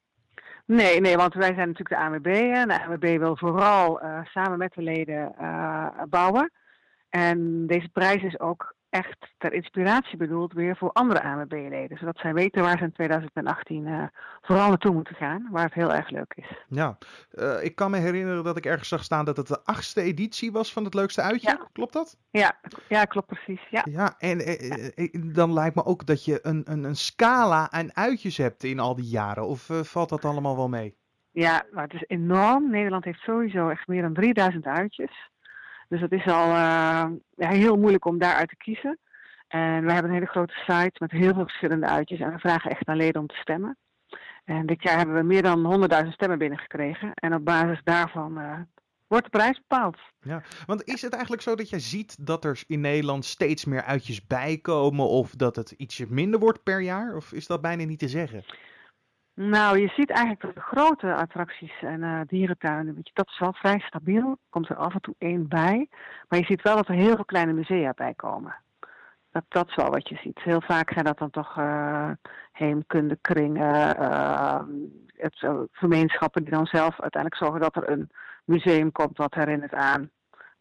Nee, 0.65 1.01
nee, 1.01 1.15
want 1.15 1.33
wij 1.33 1.53
zijn 1.53 1.67
natuurlijk 1.67 1.89
de 1.89 1.97
ANWB 1.97 2.27
en 2.27 2.67
de 2.67 2.83
ANWB 2.83 3.17
wil 3.17 3.37
vooral 3.37 4.03
uh, 4.03 4.25
samen 4.25 4.57
met 4.57 4.73
de 4.73 4.81
leden 4.81 5.35
uh, 5.41 5.87
bouwen. 6.09 6.51
En 7.09 7.67
deze 7.67 7.89
prijs 7.89 8.23
is 8.23 8.39
ook 8.39 8.75
echt 8.89 9.17
ter 9.37 9.53
inspiratie 9.53 10.17
bedoeld 10.17 10.53
weer 10.53 10.77
voor 10.77 10.91
andere 10.91 11.23
ANWB-leden. 11.23 11.97
Zodat 11.97 12.17
zij 12.17 12.33
weten 12.33 12.61
waar 12.61 12.77
ze 12.77 12.83
in 12.83 12.91
2018 12.91 13.87
uh, 13.87 14.03
vooral 14.41 14.67
naartoe 14.67 14.93
moeten 14.93 15.15
gaan, 15.15 15.47
waar 15.51 15.63
het 15.63 15.73
heel 15.73 15.93
erg 15.93 16.09
leuk 16.09 16.33
is. 16.35 16.57
Ja, 16.67 16.97
uh, 17.33 17.63
ik 17.63 17.75
kan 17.75 17.91
me 17.91 17.97
herinneren 17.97 18.43
dat 18.43 18.57
ik 18.57 18.65
ergens 18.65 18.89
zag 18.89 19.03
staan 19.03 19.25
dat 19.25 19.37
het 19.37 19.47
de 19.47 19.63
achtste 19.63 20.01
editie 20.01 20.51
was 20.51 20.73
van 20.73 20.83
het 20.83 20.93
leukste 20.93 21.21
uitje. 21.21 21.49
Ja. 21.49 21.67
Klopt 21.71 21.93
dat? 21.93 22.17
Ja, 22.29 22.59
ja 22.87 23.05
klopt 23.05 23.27
precies. 23.27 23.61
Ja, 23.69 23.85
ja 23.91 24.15
en 24.17 24.49
uh, 24.95 25.33
dan 25.33 25.53
lijkt 25.53 25.75
me 25.75 25.85
ook 25.85 26.05
dat 26.05 26.25
je 26.25 26.39
een, 26.41 26.61
een, 26.65 26.83
een 26.83 26.95
scala 26.95 27.71
aan 27.71 27.95
uitjes 27.95 28.37
hebt 28.37 28.63
in 28.63 28.79
al 28.79 28.95
die 28.95 29.09
jaren. 29.09 29.47
Of 29.47 29.69
valt 29.71 30.09
dat 30.09 30.25
allemaal 30.25 30.55
wel 30.55 30.69
mee? 30.69 30.97
Ja, 31.31 31.65
maar 31.71 31.83
het 31.83 31.93
is 31.93 32.03
enorm. 32.07 32.69
Nederland 32.69 33.03
heeft 33.03 33.19
sowieso 33.19 33.69
echt 33.69 33.87
meer 33.87 34.01
dan 34.01 34.13
3000 34.13 34.65
uitjes. 34.65 35.28
Dus 35.89 36.01
het 36.01 36.11
is 36.11 36.27
al 36.27 36.47
uh, 36.47 37.05
ja, 37.35 37.49
heel 37.49 37.77
moeilijk 37.77 38.05
om 38.05 38.17
daaruit 38.17 38.49
te 38.49 38.55
kiezen. 38.55 38.99
En 39.47 39.85
we 39.85 39.91
hebben 39.91 40.11
een 40.11 40.17
hele 40.17 40.31
grote 40.31 40.53
site 40.53 40.95
met 40.97 41.11
heel 41.11 41.33
veel 41.33 41.43
verschillende 41.43 41.87
uitjes. 41.87 42.19
En 42.19 42.31
we 42.31 42.39
vragen 42.39 42.71
echt 42.71 42.87
aan 42.87 42.97
leden 42.97 43.21
om 43.21 43.27
te 43.27 43.35
stemmen. 43.35 43.77
En 44.45 44.65
dit 44.65 44.83
jaar 44.83 44.97
hebben 44.97 45.15
we 45.15 45.23
meer 45.23 45.41
dan 45.41 45.89
100.000 46.03 46.09
stemmen 46.09 46.37
binnengekregen. 46.37 47.11
En 47.13 47.33
op 47.33 47.45
basis 47.45 47.81
daarvan 47.83 48.39
uh, 48.39 48.59
wordt 49.07 49.23
de 49.25 49.37
prijs 49.37 49.57
bepaald. 49.67 49.97
Ja, 50.19 50.43
want 50.65 50.83
is 50.83 51.01
het 51.01 51.13
eigenlijk 51.13 51.41
zo 51.41 51.55
dat 51.55 51.69
jij 51.69 51.79
ziet 51.79 52.25
dat 52.25 52.45
er 52.45 52.63
in 52.67 52.81
Nederland 52.81 53.25
steeds 53.25 53.65
meer 53.65 53.83
uitjes 53.83 54.27
bijkomen 54.27 55.07
of 55.07 55.31
dat 55.31 55.55
het 55.55 55.71
ietsje 55.71 56.05
minder 56.09 56.39
wordt 56.39 56.63
per 56.63 56.81
jaar? 56.81 57.15
Of 57.15 57.31
is 57.31 57.47
dat 57.47 57.61
bijna 57.61 57.83
niet 57.83 57.99
te 57.99 58.07
zeggen? 58.07 58.43
Nou, 59.41 59.79
je 59.79 59.87
ziet 59.87 60.09
eigenlijk 60.09 60.41
dat 60.41 60.55
de 60.55 60.75
grote 60.75 61.13
attracties 61.13 61.81
en 61.81 62.01
uh, 62.01 62.21
dierentuinen, 62.27 62.95
weet 62.95 63.07
je, 63.07 63.13
dat 63.13 63.27
is 63.27 63.39
wel 63.39 63.53
vrij 63.53 63.79
stabiel. 63.79 64.37
Komt 64.49 64.69
er 64.69 64.75
af 64.75 64.93
en 64.93 65.01
toe 65.01 65.15
één 65.17 65.47
bij. 65.47 65.87
Maar 66.27 66.39
je 66.39 66.45
ziet 66.45 66.61
wel 66.61 66.75
dat 66.75 66.87
er 66.87 66.93
heel 66.93 67.15
veel 67.15 67.25
kleine 67.25 67.53
musea 67.53 67.93
bij 67.95 68.13
komen. 68.13 68.55
Dat, 69.31 69.43
dat 69.47 69.67
is 69.67 69.75
wel 69.75 69.89
wat 69.89 70.09
je 70.09 70.15
ziet. 70.15 70.39
Heel 70.39 70.61
vaak 70.61 70.91
zijn 70.91 71.05
dat 71.05 71.17
dan 71.17 71.29
toch 71.29 71.57
uh, 71.57 72.09
heemkundekringen, 72.51 74.01
uh, 74.01 74.61
het, 75.15 75.47
gemeenschappen 75.71 76.43
die 76.43 76.53
dan 76.53 76.65
zelf 76.65 77.01
uiteindelijk 77.01 77.43
zorgen 77.43 77.61
dat 77.61 77.75
er 77.75 77.89
een 77.89 78.09
museum 78.45 78.91
komt 78.91 79.17
wat 79.17 79.33
herinnert 79.33 79.73
aan 79.73 80.09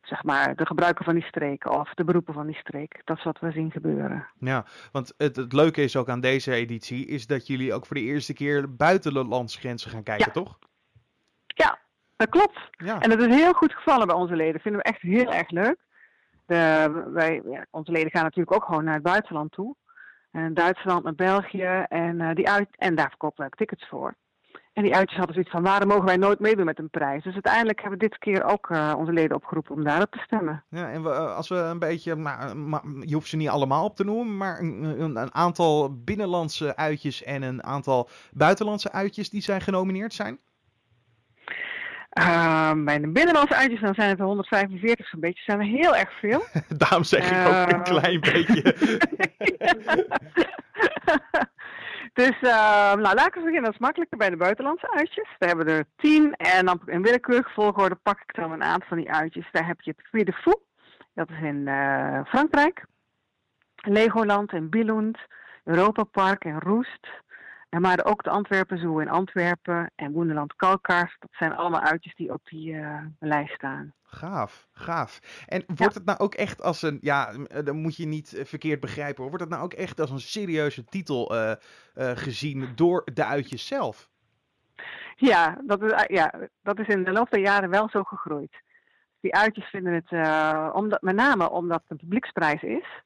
zeg 0.09 0.23
maar, 0.23 0.57
de 0.57 0.67
gebruiker 0.67 1.05
van 1.05 1.15
die 1.15 1.25
streek 1.25 1.71
of 1.71 1.95
de 1.95 2.05
beroepen 2.05 2.35
van 2.35 2.47
die 2.47 2.57
streek. 2.57 3.01
Dat 3.05 3.17
is 3.17 3.25
wat 3.25 3.39
we 3.39 3.51
zien 3.51 3.71
gebeuren. 3.71 4.27
Ja, 4.39 4.65
want 4.93 5.15
het, 5.17 5.37
het 5.37 5.53
leuke 5.53 5.83
is 5.83 5.97
ook 5.97 6.09
aan 6.09 6.21
deze 6.21 6.53
editie, 6.53 7.07
is 7.07 7.27
dat 7.27 7.47
jullie 7.47 7.75
ook 7.75 7.87
voor 7.87 7.97
de 7.97 8.03
eerste 8.03 8.33
keer 8.33 8.77
buiten 8.77 9.15
de 9.15 9.25
landsgrenzen 9.25 9.91
gaan 9.91 10.03
kijken, 10.03 10.33
toch? 10.33 10.59
Ja, 11.47 11.79
dat 12.17 12.29
klopt. 12.29 12.59
Ja. 12.71 13.01
En 13.01 13.11
dat 13.11 13.21
is 13.21 13.35
heel 13.35 13.53
goed 13.53 13.73
gevallen 13.73 14.07
bij 14.07 14.17
onze 14.17 14.37
leden. 14.37 14.61
Vinden 14.61 14.81
we 14.81 14.87
echt 14.87 15.01
heel 15.01 15.33
erg 15.33 15.51
leuk. 15.51 15.77
De, 16.47 16.91
wij, 17.13 17.43
ja, 17.45 17.67
onze 17.71 17.93
leden 17.93 18.11
gaan 18.11 18.23
natuurlijk 18.23 18.57
ook 18.57 18.65
gewoon 18.65 18.85
naar 18.85 18.95
het 18.95 19.03
buitenland 19.03 19.53
toe. 19.53 19.77
En 20.31 20.55
Duitsland, 20.55 21.05
naar 21.05 21.15
België. 21.15 21.85
En, 21.89 22.21
uh, 22.21 22.35
die 22.35 22.49
uit, 22.49 22.69
en 22.77 22.95
daar 22.95 23.09
verkopen 23.09 23.45
we 23.45 23.45
ook 23.45 23.57
tickets 23.57 23.89
voor. 23.89 24.15
En 24.79 24.85
die 24.85 24.95
uitjes 24.95 25.17
hadden 25.17 25.35
zoiets 25.35 25.53
van, 25.53 25.63
waarom 25.63 25.89
mogen 25.89 26.05
wij 26.05 26.17
nooit 26.17 26.39
meedoen 26.39 26.65
met 26.65 26.79
een 26.79 26.91
prijs? 26.91 27.23
Dus 27.23 27.33
uiteindelijk 27.33 27.81
hebben 27.81 27.99
we 27.99 28.09
dit 28.09 28.19
keer 28.19 28.45
ook 28.45 28.69
uh, 28.71 28.95
onze 28.97 29.13
leden 29.13 29.37
opgeroepen 29.37 29.75
om 29.75 29.85
daarop 29.85 30.11
te 30.11 30.19
stemmen. 30.19 30.65
Ja, 30.71 30.91
en 30.91 31.03
we, 31.03 31.11
eh, 31.11 31.37
als 31.37 31.49
we 31.49 31.57
een 31.57 31.79
beetje, 31.79 32.17
maar, 32.17 32.57
maar, 32.57 32.83
je 33.01 33.15
hoeft 33.15 33.29
ze 33.29 33.37
niet 33.37 33.49
allemaal 33.49 33.85
op 33.85 33.97
te 33.97 34.05
noemen, 34.05 34.37
maar 34.37 34.59
een, 34.59 35.01
een, 35.01 35.35
aantal 35.35 35.95
binnenlandse 36.05 36.77
uitjes 36.77 37.23
en 37.23 37.43
een 37.43 37.65
aantal 37.65 38.09
buitenlandse 38.33 38.93
uitjes 38.93 39.31
die 39.31 39.43
zijn 39.43 39.61
genomineerd 39.61 40.15
zijn? 40.15 40.39
Uh, 42.19 42.73
bij 42.85 43.01
de 43.01 43.09
binnenlandse 43.09 43.57
uitjes 43.57 43.81
dan 43.81 43.95
zijn 43.95 44.09
het 44.09 44.19
er 44.19 44.25
145 44.25 45.09
zo'n 45.09 45.21
beetje. 45.21 45.43
zijn 45.43 45.61
er 45.61 45.67
heel 45.67 45.97
erg 45.97 46.19
veel. 46.19 46.43
Daarom 46.79 47.05
zeg 47.05 47.31
ik 47.31 47.47
ook 47.47 47.73
een 47.73 47.83
klein 47.83 48.21
beetje. 48.21 48.75
Dus 52.19 52.37
uh, 52.41 52.95
nou, 52.95 53.15
laat 53.15 53.27
ik 53.27 53.35
beginnen. 53.35 53.63
Dat 53.63 53.73
is 53.73 53.79
makkelijker 53.79 54.19
bij 54.19 54.31
de 54.31 54.37
buitenlandse 54.37 54.93
uitjes. 54.93 55.29
Daar 55.39 55.49
hebben 55.49 55.67
we 55.67 55.73
er 55.73 55.85
tien. 55.97 56.33
En 56.33 56.67
dan 56.67 56.81
in 56.87 57.03
willekeurige 57.03 57.51
volgorde 57.51 57.95
pak 57.95 58.21
ik 58.21 58.35
dan 58.35 58.53
een 58.53 58.63
aantal 58.63 58.89
van 58.89 58.97
die 58.97 59.11
uitjes. 59.11 59.49
Daar 59.53 59.67
heb 59.67 59.81
je 59.81 59.95
het 59.97 60.11
Puy 60.11 60.25
de 60.25 60.33
Fou. 60.33 60.57
Dat 61.15 61.31
is 61.31 61.41
in 61.43 61.57
uh, 61.57 62.25
Frankrijk. 62.25 62.85
Legoland 63.75 64.53
in 64.53 64.71
Billund. 64.71 65.19
Europa 65.65 66.05
Park 66.05 66.45
in 66.45 66.59
Roest. 66.59 67.09
Maar 67.71 68.05
ook 68.05 68.23
de 68.23 68.31
Antwerpen 68.31 68.79
Zoo 68.79 68.99
in 68.99 69.09
Antwerpen 69.09 69.91
en 69.95 70.13
Woenderland 70.13 70.57
Kalkaars. 70.57 71.17
Dat 71.19 71.31
zijn 71.33 71.53
allemaal 71.53 71.81
uitjes 71.81 72.15
die 72.15 72.33
op 72.33 72.41
die 72.45 72.73
uh, 72.73 73.01
lijst 73.19 73.55
staan. 73.55 73.93
Gaaf, 74.03 74.69
gaaf. 74.73 75.45
En 75.47 75.65
wordt 75.67 75.95
het 75.95 76.05
nou 76.05 76.19
ook 76.19 76.35
echt 76.35 76.63
als 76.63 76.83
een, 76.83 76.99
ja, 77.01 77.33
dan 77.65 77.77
moet 77.77 77.97
je 77.97 78.07
niet 78.07 78.35
eh, 78.35 78.45
verkeerd 78.45 78.81
begrijpen 78.81 79.17
hoor. 79.17 79.29
Wordt 79.29 79.45
het 79.45 79.53
nou 79.53 79.65
ook 79.65 79.73
echt 79.73 80.01
als 80.01 80.11
een 80.11 80.21
serieuze 80.21 80.85
titel 80.85 81.35
uh, 81.35 81.53
uh, 81.95 82.11
gezien 82.15 82.73
door 82.75 83.03
de 83.15 83.25
uitjes 83.25 83.67
zelf? 83.67 84.09
Ja 85.17 85.61
dat, 85.65 85.83
is, 85.83 86.05
ja, 86.07 86.35
dat 86.63 86.79
is 86.79 86.87
in 86.87 87.05
de 87.05 87.13
loop 87.13 87.31
der 87.31 87.41
jaren 87.41 87.71
wel 87.71 87.89
zo 87.89 88.03
gegroeid. 88.03 88.63
Die 89.21 89.35
uitjes 89.35 89.65
vinden 89.65 89.93
het, 89.93 90.11
omdat, 90.75 91.03
met 91.03 91.15
name 91.15 91.51
omdat 91.51 91.81
het 91.83 91.91
een 91.91 91.97
publieksprijs 91.97 92.63
is, 92.63 93.03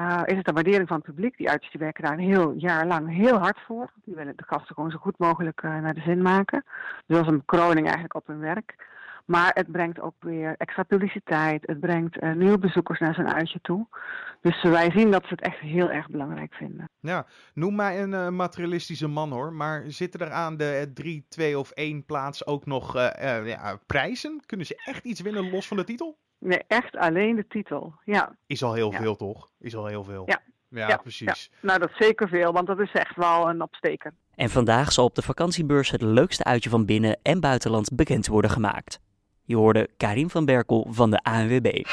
uh, 0.00 0.22
is 0.24 0.36
het 0.36 0.48
een 0.48 0.54
waardering 0.54 0.88
van 0.88 0.96
het 0.96 1.06
publiek. 1.06 1.36
Die 1.36 1.50
uitjes 1.50 1.70
die 1.70 1.80
werken 1.80 2.04
daar 2.04 2.12
een 2.12 2.18
heel 2.18 2.52
jaar 2.52 2.86
lang 2.86 3.14
heel 3.14 3.38
hard 3.38 3.58
voor. 3.66 3.90
Die 4.04 4.14
willen 4.14 4.36
de 4.36 4.44
gasten 4.46 4.74
gewoon 4.74 4.90
zo 4.90 4.98
goed 4.98 5.18
mogelijk 5.18 5.62
uh, 5.62 5.78
naar 5.80 5.94
de 5.94 6.00
zin 6.00 6.22
maken. 6.22 6.64
Dus 7.06 7.18
als 7.18 7.26
een 7.26 7.44
kroning 7.44 7.84
eigenlijk 7.84 8.14
op 8.14 8.26
hun 8.26 8.38
werk. 8.38 8.88
Maar 9.24 9.50
het 9.54 9.72
brengt 9.72 10.00
ook 10.00 10.14
weer 10.18 10.54
extra 10.58 10.82
publiciteit. 10.82 11.66
Het 11.66 11.80
brengt 11.80 12.22
uh, 12.22 12.32
nieuwe 12.32 12.58
bezoekers 12.58 12.98
naar 12.98 13.14
zijn 13.14 13.34
uitje 13.34 13.58
toe. 13.62 13.86
Dus 14.40 14.62
wij 14.62 14.90
zien 14.90 15.10
dat 15.10 15.22
ze 15.22 15.28
het 15.30 15.40
echt 15.40 15.58
heel 15.58 15.90
erg 15.90 16.08
belangrijk 16.08 16.54
vinden. 16.54 16.88
Ja, 17.00 17.26
noem 17.54 17.74
mij 17.74 18.02
een 18.02 18.36
materialistische 18.36 19.08
man 19.08 19.30
hoor. 19.30 19.52
Maar 19.52 19.82
zitten 19.86 20.20
er 20.20 20.30
aan 20.30 20.56
de 20.56 20.90
3, 20.94 21.26
2 21.28 21.58
of 21.58 21.70
1 21.70 22.04
plaats 22.04 22.46
ook 22.46 22.66
nog 22.66 22.94
ja, 23.44 23.78
prijzen? 23.86 24.40
Kunnen 24.46 24.66
ze 24.66 24.82
echt 24.84 25.04
iets 25.04 25.20
winnen 25.20 25.50
los 25.50 25.68
van 25.68 25.76
de 25.76 25.84
titel? 25.84 26.18
Nee, 26.40 26.62
echt 26.66 26.96
alleen 26.96 27.36
de 27.36 27.46
titel. 27.48 27.94
Ja. 28.04 28.36
Is 28.46 28.62
al 28.62 28.74
heel 28.74 28.92
veel, 28.92 29.16
toch? 29.16 29.50
Is 29.58 29.76
al 29.76 29.86
heel 29.86 30.04
veel. 30.04 30.22
Ja. 30.26 30.40
Ja, 30.68 30.96
precies. 30.96 31.50
Nou, 31.62 31.78
dat 31.78 31.90
is 31.90 31.96
zeker 31.96 32.28
veel, 32.28 32.52
want 32.52 32.66
dat 32.66 32.78
is 32.78 32.92
echt 32.92 33.16
wel 33.16 33.48
een 33.48 33.62
opsteker. 33.62 34.14
En 34.34 34.50
vandaag 34.50 34.92
zal 34.92 35.04
op 35.04 35.14
de 35.14 35.22
vakantiebeurs 35.22 35.90
het 35.90 36.02
leukste 36.02 36.44
uitje 36.44 36.70
van 36.70 36.84
binnen- 36.84 37.18
en 37.22 37.40
buitenland 37.40 37.94
bekend 37.94 38.26
worden 38.26 38.50
gemaakt. 38.50 39.00
Je 39.44 39.56
hoorde 39.56 39.88
Karim 39.96 40.30
van 40.30 40.44
Berkel 40.44 40.86
van 40.90 41.10
de 41.10 41.22
ANWB. 41.22 41.84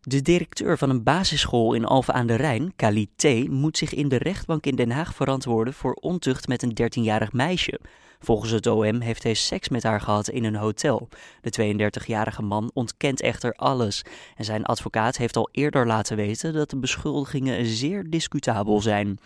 De 0.00 0.22
directeur 0.22 0.78
van 0.78 0.90
een 0.90 1.02
basisschool 1.02 1.74
in 1.74 1.84
Alphen 1.84 2.14
aan 2.14 2.26
de 2.26 2.34
Rijn, 2.34 2.72
Kali 2.76 3.08
moet 3.50 3.76
zich 3.76 3.94
in 3.94 4.08
de 4.08 4.18
rechtbank 4.18 4.66
in 4.66 4.76
Den 4.76 4.90
Haag 4.90 5.14
verantwoorden 5.14 5.74
voor 5.74 5.92
ontucht 5.92 6.48
met 6.48 6.62
een 6.62 6.74
13-jarig 6.74 7.32
meisje. 7.32 7.80
Volgens 8.26 8.50
het 8.50 8.66
OM 8.66 9.00
heeft 9.00 9.22
hij 9.22 9.34
seks 9.34 9.68
met 9.68 9.82
haar 9.82 10.00
gehad 10.00 10.28
in 10.28 10.44
een 10.44 10.54
hotel. 10.56 11.08
De 11.40 11.74
32-jarige 11.74 12.42
man 12.42 12.70
ontkent 12.74 13.20
echter 13.20 13.52
alles. 13.52 14.04
En 14.36 14.44
zijn 14.44 14.64
advocaat 14.64 15.16
heeft 15.16 15.36
al 15.36 15.48
eerder 15.52 15.86
laten 15.86 16.16
weten 16.16 16.52
dat 16.52 16.70
de 16.70 16.76
beschuldigingen 16.76 17.66
zeer 17.66 18.10
discutabel 18.10 18.80
zijn. 18.80 19.18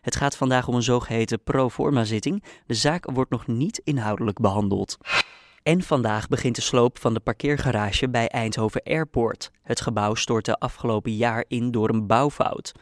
Het 0.00 0.16
gaat 0.16 0.36
vandaag 0.36 0.68
om 0.68 0.74
een 0.74 0.82
zogeheten 0.82 1.42
pro 1.42 1.68
forma 1.68 2.04
zitting. 2.04 2.44
De 2.66 2.74
zaak 2.74 3.10
wordt 3.10 3.30
nog 3.30 3.46
niet 3.46 3.80
inhoudelijk 3.84 4.38
behandeld. 4.38 4.98
En 5.62 5.82
vandaag 5.82 6.28
begint 6.28 6.54
de 6.54 6.62
sloop 6.62 6.98
van 6.98 7.14
de 7.14 7.20
parkeergarage 7.20 8.08
bij 8.08 8.28
Eindhoven 8.28 8.82
Airport. 8.82 9.50
Het 9.62 9.80
gebouw 9.80 10.14
stortte 10.14 10.58
afgelopen 10.58 11.16
jaar 11.16 11.44
in 11.48 11.70
door 11.70 11.88
een 11.88 12.06
bouwfout. 12.06 12.72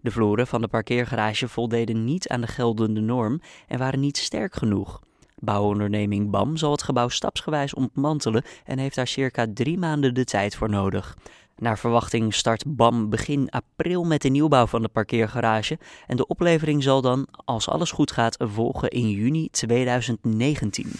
De 0.00 0.10
vloeren 0.10 0.46
van 0.46 0.60
de 0.60 0.68
parkeergarage 0.68 1.48
voldeden 1.48 2.04
niet 2.04 2.28
aan 2.28 2.40
de 2.40 2.46
geldende 2.46 3.00
norm 3.00 3.40
en 3.68 3.78
waren 3.78 4.00
niet 4.00 4.16
sterk 4.16 4.54
genoeg. 4.54 5.00
Bouwonderneming 5.44 6.30
BAM 6.30 6.56
zal 6.56 6.70
het 6.70 6.82
gebouw 6.82 7.08
stapsgewijs 7.08 7.74
ontmantelen 7.74 8.44
en 8.64 8.78
heeft 8.78 8.96
daar 8.96 9.06
circa 9.06 9.46
drie 9.54 9.78
maanden 9.78 10.14
de 10.14 10.24
tijd 10.24 10.56
voor 10.56 10.70
nodig. 10.70 11.16
Naar 11.56 11.78
verwachting 11.78 12.34
start 12.34 12.76
BAM 12.76 13.10
begin 13.10 13.50
april 13.50 14.04
met 14.04 14.22
de 14.22 14.28
nieuwbouw 14.28 14.66
van 14.66 14.82
de 14.82 14.88
parkeergarage 14.88 15.78
en 16.06 16.16
de 16.16 16.26
oplevering 16.26 16.82
zal 16.82 17.00
dan, 17.00 17.28
als 17.44 17.68
alles 17.68 17.90
goed 17.90 18.12
gaat, 18.12 18.36
volgen 18.38 18.88
in 18.88 19.10
juni 19.10 19.48
2019. 19.50 20.92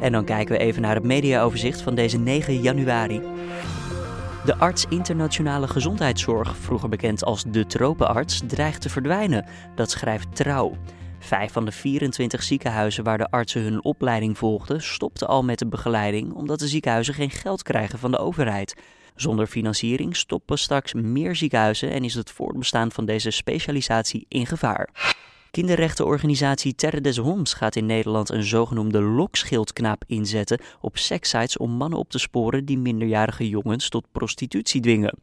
En 0.00 0.12
dan 0.12 0.24
kijken 0.24 0.56
we 0.56 0.62
even 0.62 0.82
naar 0.82 0.94
het 0.94 1.04
mediaoverzicht 1.04 1.80
van 1.80 1.94
deze 1.94 2.18
9 2.18 2.60
januari. 2.60 3.20
De 4.44 4.56
arts 4.56 4.86
internationale 4.88 5.68
gezondheidszorg, 5.68 6.56
vroeger 6.56 6.88
bekend 6.88 7.24
als 7.24 7.44
de 7.48 7.66
tropenarts, 7.66 8.40
dreigt 8.46 8.80
te 8.80 8.88
verdwijnen. 8.88 9.46
Dat 9.74 9.90
schrijft 9.90 10.36
Trouw. 10.36 10.76
Vijf 11.22 11.52
van 11.52 11.64
de 11.64 11.72
24 11.72 12.42
ziekenhuizen 12.42 13.04
waar 13.04 13.18
de 13.18 13.30
artsen 13.30 13.62
hun 13.62 13.84
opleiding 13.84 14.38
volgden, 14.38 14.82
stopten 14.82 15.28
al 15.28 15.44
met 15.44 15.58
de 15.58 15.66
begeleiding 15.66 16.32
omdat 16.32 16.58
de 16.58 16.68
ziekenhuizen 16.68 17.14
geen 17.14 17.30
geld 17.30 17.62
krijgen 17.62 17.98
van 17.98 18.10
de 18.10 18.18
overheid. 18.18 18.76
Zonder 19.14 19.46
financiering 19.46 20.16
stoppen 20.16 20.58
straks 20.58 20.92
meer 20.92 21.36
ziekenhuizen 21.36 21.90
en 21.90 22.04
is 22.04 22.14
het 22.14 22.30
voortbestaan 22.30 22.92
van 22.92 23.04
deze 23.04 23.30
specialisatie 23.30 24.26
in 24.28 24.46
gevaar. 24.46 25.14
Kinderrechtenorganisatie 25.50 26.74
Terre 26.74 27.00
des 27.00 27.16
Homs 27.16 27.54
gaat 27.54 27.76
in 27.76 27.86
Nederland 27.86 28.28
een 28.28 28.44
zogenoemde 28.44 29.00
lokschildknaap 29.00 30.04
inzetten 30.06 30.60
op 30.80 30.98
sekssites 30.98 31.56
om 31.56 31.70
mannen 31.70 31.98
op 31.98 32.10
te 32.10 32.18
sporen 32.18 32.64
die 32.64 32.78
minderjarige 32.78 33.48
jongens 33.48 33.88
tot 33.88 34.06
prostitutie 34.12 34.80
dwingen. 34.80 35.18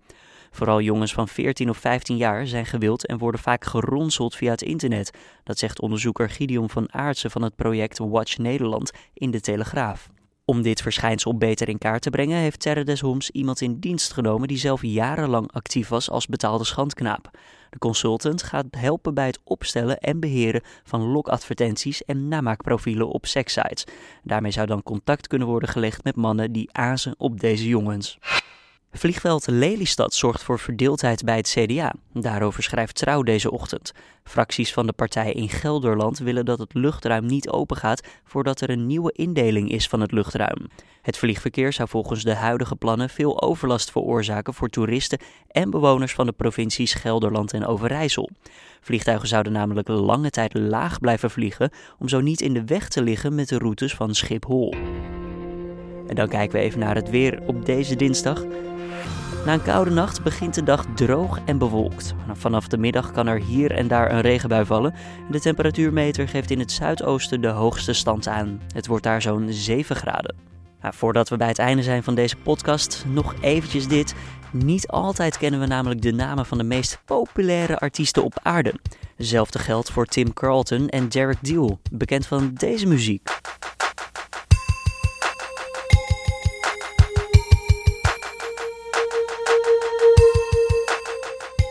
Vooral 0.51 0.82
jongens 0.82 1.13
van 1.13 1.27
14 1.27 1.70
of 1.70 1.77
15 1.77 2.18
jaar 2.18 2.48
zijn 2.48 2.65
gewild 2.65 3.06
en 3.06 3.18
worden 3.18 3.41
vaak 3.41 3.65
geronseld 3.65 4.36
via 4.36 4.51
het 4.51 4.62
internet. 4.62 5.18
Dat 5.44 5.58
zegt 5.58 5.82
onderzoeker 5.82 6.29
Gideon 6.29 6.70
van 6.70 6.94
Aartsen 6.94 7.32
van 7.32 7.41
het 7.41 7.56
project 7.56 7.98
Watch 7.98 8.38
Nederland 8.38 8.91
in 9.13 9.32
de 9.32 9.39
Telegraaf. 9.39 10.10
Om 10.50 10.62
dit 10.62 10.82
verschijnsel 10.82 11.38
beter 11.38 11.70
in 11.70 11.77
kaart 11.77 12.01
te 12.01 12.10
brengen, 12.10 12.38
heeft 12.38 12.60
Terre 12.60 12.84
des 12.84 13.00
Homs 13.00 13.29
iemand 13.29 13.62
in 13.62 13.79
dienst 13.79 14.13
genomen 14.13 14.48
die 14.48 14.58
zelf 14.58 14.82
jarenlang 14.82 15.51
actief 15.51 15.88
was 15.88 16.10
als 16.10 16.27
betaalde 16.27 16.63
schandknaap. 16.63 17.29
De 17.70 17.77
consultant 17.77 18.44
gaat 18.44 18.65
helpen 18.77 19.13
bij 19.13 19.25
het 19.25 19.39
opstellen 19.44 19.98
en 19.98 20.20
beheren 20.20 20.62
van 20.84 21.01
lokadvertenties 21.01 22.03
en 22.03 22.27
namaakprofielen 22.27 23.08
op 23.08 23.25
sekssites. 23.25 23.86
Daarmee 24.24 24.51
zou 24.51 24.68
dan 24.68 24.84
contact 24.84 25.27
kunnen 25.27 25.48
worden 25.48 25.70
gelegd 25.70 26.03
met 26.03 26.15
mannen 26.15 26.51
die 26.51 26.70
azen 26.72 27.15
op 27.18 27.39
deze 27.39 27.68
jongens. 27.68 28.18
Vliegveld 28.91 29.48
Lelystad 29.48 30.13
zorgt 30.13 30.43
voor 30.43 30.60
verdeeldheid 30.60 31.24
bij 31.24 31.36
het 31.36 31.50
CDA. 31.50 31.93
Daarover 32.13 32.63
schrijft 32.63 32.96
Trouw 32.96 33.24
deze 33.24 33.51
ochtend. 33.51 33.91
Fracties 34.24 34.74
van 34.74 34.86
de 34.86 34.93
partij 34.93 35.31
in 35.31 35.50
Gelderland 35.50 36.17
willen 36.17 36.46
dat 36.46 36.60
het 36.60 36.74
luchtruim 36.74 37.25
niet 37.25 37.50
opengaat 37.50 38.08
voordat 38.24 38.62
er 38.62 38.69
een 38.69 38.86
nieuwe 38.86 39.12
indeling 39.12 39.72
is 39.72 39.88
van 39.88 40.01
het 40.01 40.12
luchtruim. 40.12 40.67
Het 41.01 41.17
vliegverkeer 41.17 41.74
zou 41.74 41.89
volgens 41.89 42.24
de 42.24 42.34
huidige 42.34 42.75
plannen 42.75 43.10
veel 43.10 43.41
overlast 43.41 43.91
veroorzaken 43.91 44.53
voor 44.53 44.69
toeristen 44.69 45.19
en 45.48 45.69
bewoners 45.69 46.13
van 46.13 46.25
de 46.25 46.31
provincies 46.31 46.93
Gelderland 46.93 47.53
en 47.53 47.65
Overijssel. 47.65 48.29
Vliegtuigen 48.81 49.27
zouden 49.27 49.53
namelijk 49.53 49.88
lange 49.88 50.29
tijd 50.29 50.53
laag 50.53 51.00
blijven 51.00 51.31
vliegen 51.31 51.72
om 52.00 52.10
zo 52.10 52.22
niet 52.22 52.41
in 52.41 52.53
de 52.53 52.65
weg 52.65 52.88
te 52.88 53.01
liggen 53.01 53.36
met 53.36 53.50
de 53.50 53.58
routes 53.58 53.96
van 53.96 54.15
Schiphol. 54.15 54.74
En 56.08 56.15
dan 56.15 56.27
kijken 56.27 56.60
we 56.60 56.63
even 56.63 56.79
naar 56.79 56.96
het 56.96 57.10
weer 57.10 57.39
op 57.46 57.65
deze 57.65 57.96
dinsdag. 57.96 58.46
Na 59.46 59.53
een 59.53 59.62
koude 59.62 59.91
nacht 59.91 60.24
begint 60.24 60.53
de 60.53 60.63
dag 60.63 60.86
droog 60.96 61.39
en 61.46 61.58
bewolkt. 61.58 62.13
Vanaf 62.34 62.67
de 62.67 62.77
middag 62.77 63.12
kan 63.12 63.27
er 63.27 63.39
hier 63.39 63.72
en 63.72 63.88
daar 63.88 64.12
een 64.12 64.22
regenbui 64.22 64.65
vallen. 64.65 64.93
De 65.31 65.39
temperatuurmeter 65.39 66.27
geeft 66.27 66.51
in 66.51 66.60
het 66.60 66.72
zuidoosten 66.72 67.41
de 67.41 67.48
hoogste 67.48 67.93
stand 67.93 68.27
aan. 68.27 68.62
Het 68.74 68.88
wordt 68.88 69.03
daar 69.03 69.22
zo'n 69.22 69.48
7 69.50 69.96
graden. 69.96 70.36
Nou, 70.81 70.93
voordat 70.93 71.29
we 71.29 71.38
bij 71.38 71.48
het 71.48 71.60
einde 71.60 71.84
zijn 71.84 72.03
van 72.03 72.15
deze 72.15 72.36
podcast, 72.36 73.05
nog 73.08 73.36
eventjes 73.41 73.88
dit. 73.88 74.15
Niet 74.51 74.88
altijd 74.88 75.38
kennen 75.38 75.60
we 75.60 75.65
namelijk 75.65 76.01
de 76.01 76.12
namen 76.12 76.46
van 76.46 76.58
de 76.58 76.63
meest 76.63 77.01
populaire 77.05 77.77
artiesten 77.77 78.24
op 78.24 78.39
aarde. 78.43 78.74
Hetzelfde 79.15 79.60
geldt 79.60 79.91
voor 79.91 80.05
Tim 80.05 80.34
Carlton 80.34 80.89
en 80.89 81.10
Derek 81.10 81.38
Deal, 81.41 81.79
bekend 81.91 82.27
van 82.27 82.53
deze 82.53 82.88
muziek. 82.88 83.39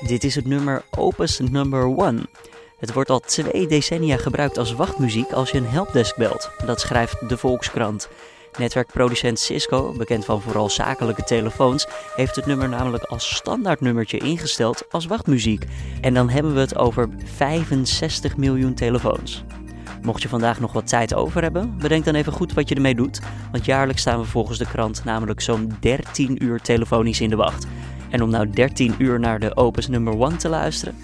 Dit 0.09 0.25
is 0.25 0.35
het 0.35 0.47
nummer 0.47 0.83
Opus 0.91 1.39
Number 1.39 1.85
One. 1.85 2.21
Het 2.79 2.93
wordt 2.93 3.11
al 3.11 3.21
twee 3.21 3.67
decennia 3.67 4.17
gebruikt 4.17 4.59
als 4.59 4.73
wachtmuziek 4.73 5.33
als 5.33 5.51
je 5.51 5.59
een 5.59 5.67
helpdesk 5.67 6.17
belt. 6.17 6.51
Dat 6.67 6.81
schrijft 6.81 7.29
de 7.29 7.37
Volkskrant. 7.37 8.09
Netwerkproducent 8.59 9.39
Cisco, 9.39 9.95
bekend 9.97 10.25
van 10.25 10.41
vooral 10.41 10.71
zakelijke 10.71 11.25
telefoons, 11.25 11.87
heeft 12.15 12.37
het 12.37 12.47
nummer 12.47 12.69
namelijk 12.69 13.05
als 13.05 13.35
standaardnummertje 13.35 14.19
ingesteld 14.19 14.85
als 14.91 15.07
wachtmuziek. 15.07 15.65
En 16.01 16.15
dan 16.15 16.29
hebben 16.29 16.55
we 16.55 16.61
het 16.61 16.77
over 16.77 17.09
65 17.25 18.37
miljoen 18.37 18.75
telefoons. 18.75 19.45
Mocht 20.03 20.23
je 20.23 20.29
vandaag 20.29 20.61
nog 20.61 20.73
wat 20.73 20.89
tijd 20.89 21.15
over 21.15 21.43
hebben, 21.43 21.79
bedenk 21.79 22.05
dan 22.05 22.15
even 22.15 22.33
goed 22.33 22.53
wat 22.53 22.69
je 22.69 22.75
ermee 22.75 22.95
doet. 22.95 23.21
Want 23.53 23.65
jaarlijks 23.65 24.01
staan 24.01 24.21
we 24.21 24.27
volgens 24.27 24.59
de 24.59 24.67
krant 24.67 25.05
namelijk 25.05 25.41
zo'n 25.41 25.77
13 25.81 26.45
uur 26.45 26.61
telefonisch 26.61 27.21
in 27.21 27.31
de 27.31 27.37
wacht. 27.37 27.67
En 28.11 28.23
om 28.23 28.31
nou 28.31 28.51
13 28.51 28.95
uur 28.99 29.21
naar 29.21 29.41
de 29.41 29.57
Opus 29.57 29.89
nummer 29.89 30.21
1 30.21 30.39
te 30.39 30.49
luisteren? 30.49 30.95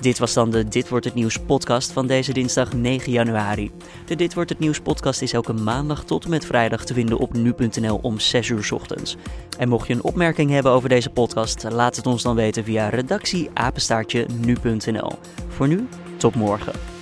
Dit 0.00 0.18
was 0.18 0.32
dan 0.32 0.50
de 0.50 0.68
Dit 0.68 0.88
wordt 0.88 1.04
het 1.04 1.14
nieuws 1.14 1.38
podcast 1.38 1.92
van 1.92 2.06
deze 2.06 2.32
dinsdag 2.32 2.72
9 2.72 3.12
januari. 3.12 3.70
De 4.06 4.16
Dit 4.16 4.34
wordt 4.34 4.50
het 4.50 4.58
nieuws 4.58 4.80
podcast 4.80 5.22
is 5.22 5.32
elke 5.32 5.52
maandag 5.52 6.04
tot 6.04 6.24
en 6.24 6.30
met 6.30 6.46
vrijdag 6.46 6.84
te 6.84 6.94
vinden 6.94 7.18
op 7.18 7.32
nu.nl 7.32 7.98
om 8.02 8.18
6 8.18 8.48
uur 8.48 8.68
ochtends. 8.72 9.16
En 9.58 9.68
mocht 9.68 9.86
je 9.86 9.92
een 9.92 10.02
opmerking 10.02 10.50
hebben 10.50 10.72
over 10.72 10.88
deze 10.88 11.10
podcast, 11.10 11.64
laat 11.70 11.96
het 11.96 12.06
ons 12.06 12.22
dan 12.22 12.34
weten 12.34 12.64
via 12.64 12.88
redactie 12.88 13.50
nu.nl. 14.40 15.12
Voor 15.48 15.68
nu, 15.68 15.88
tot 16.16 16.34
morgen. 16.34 16.93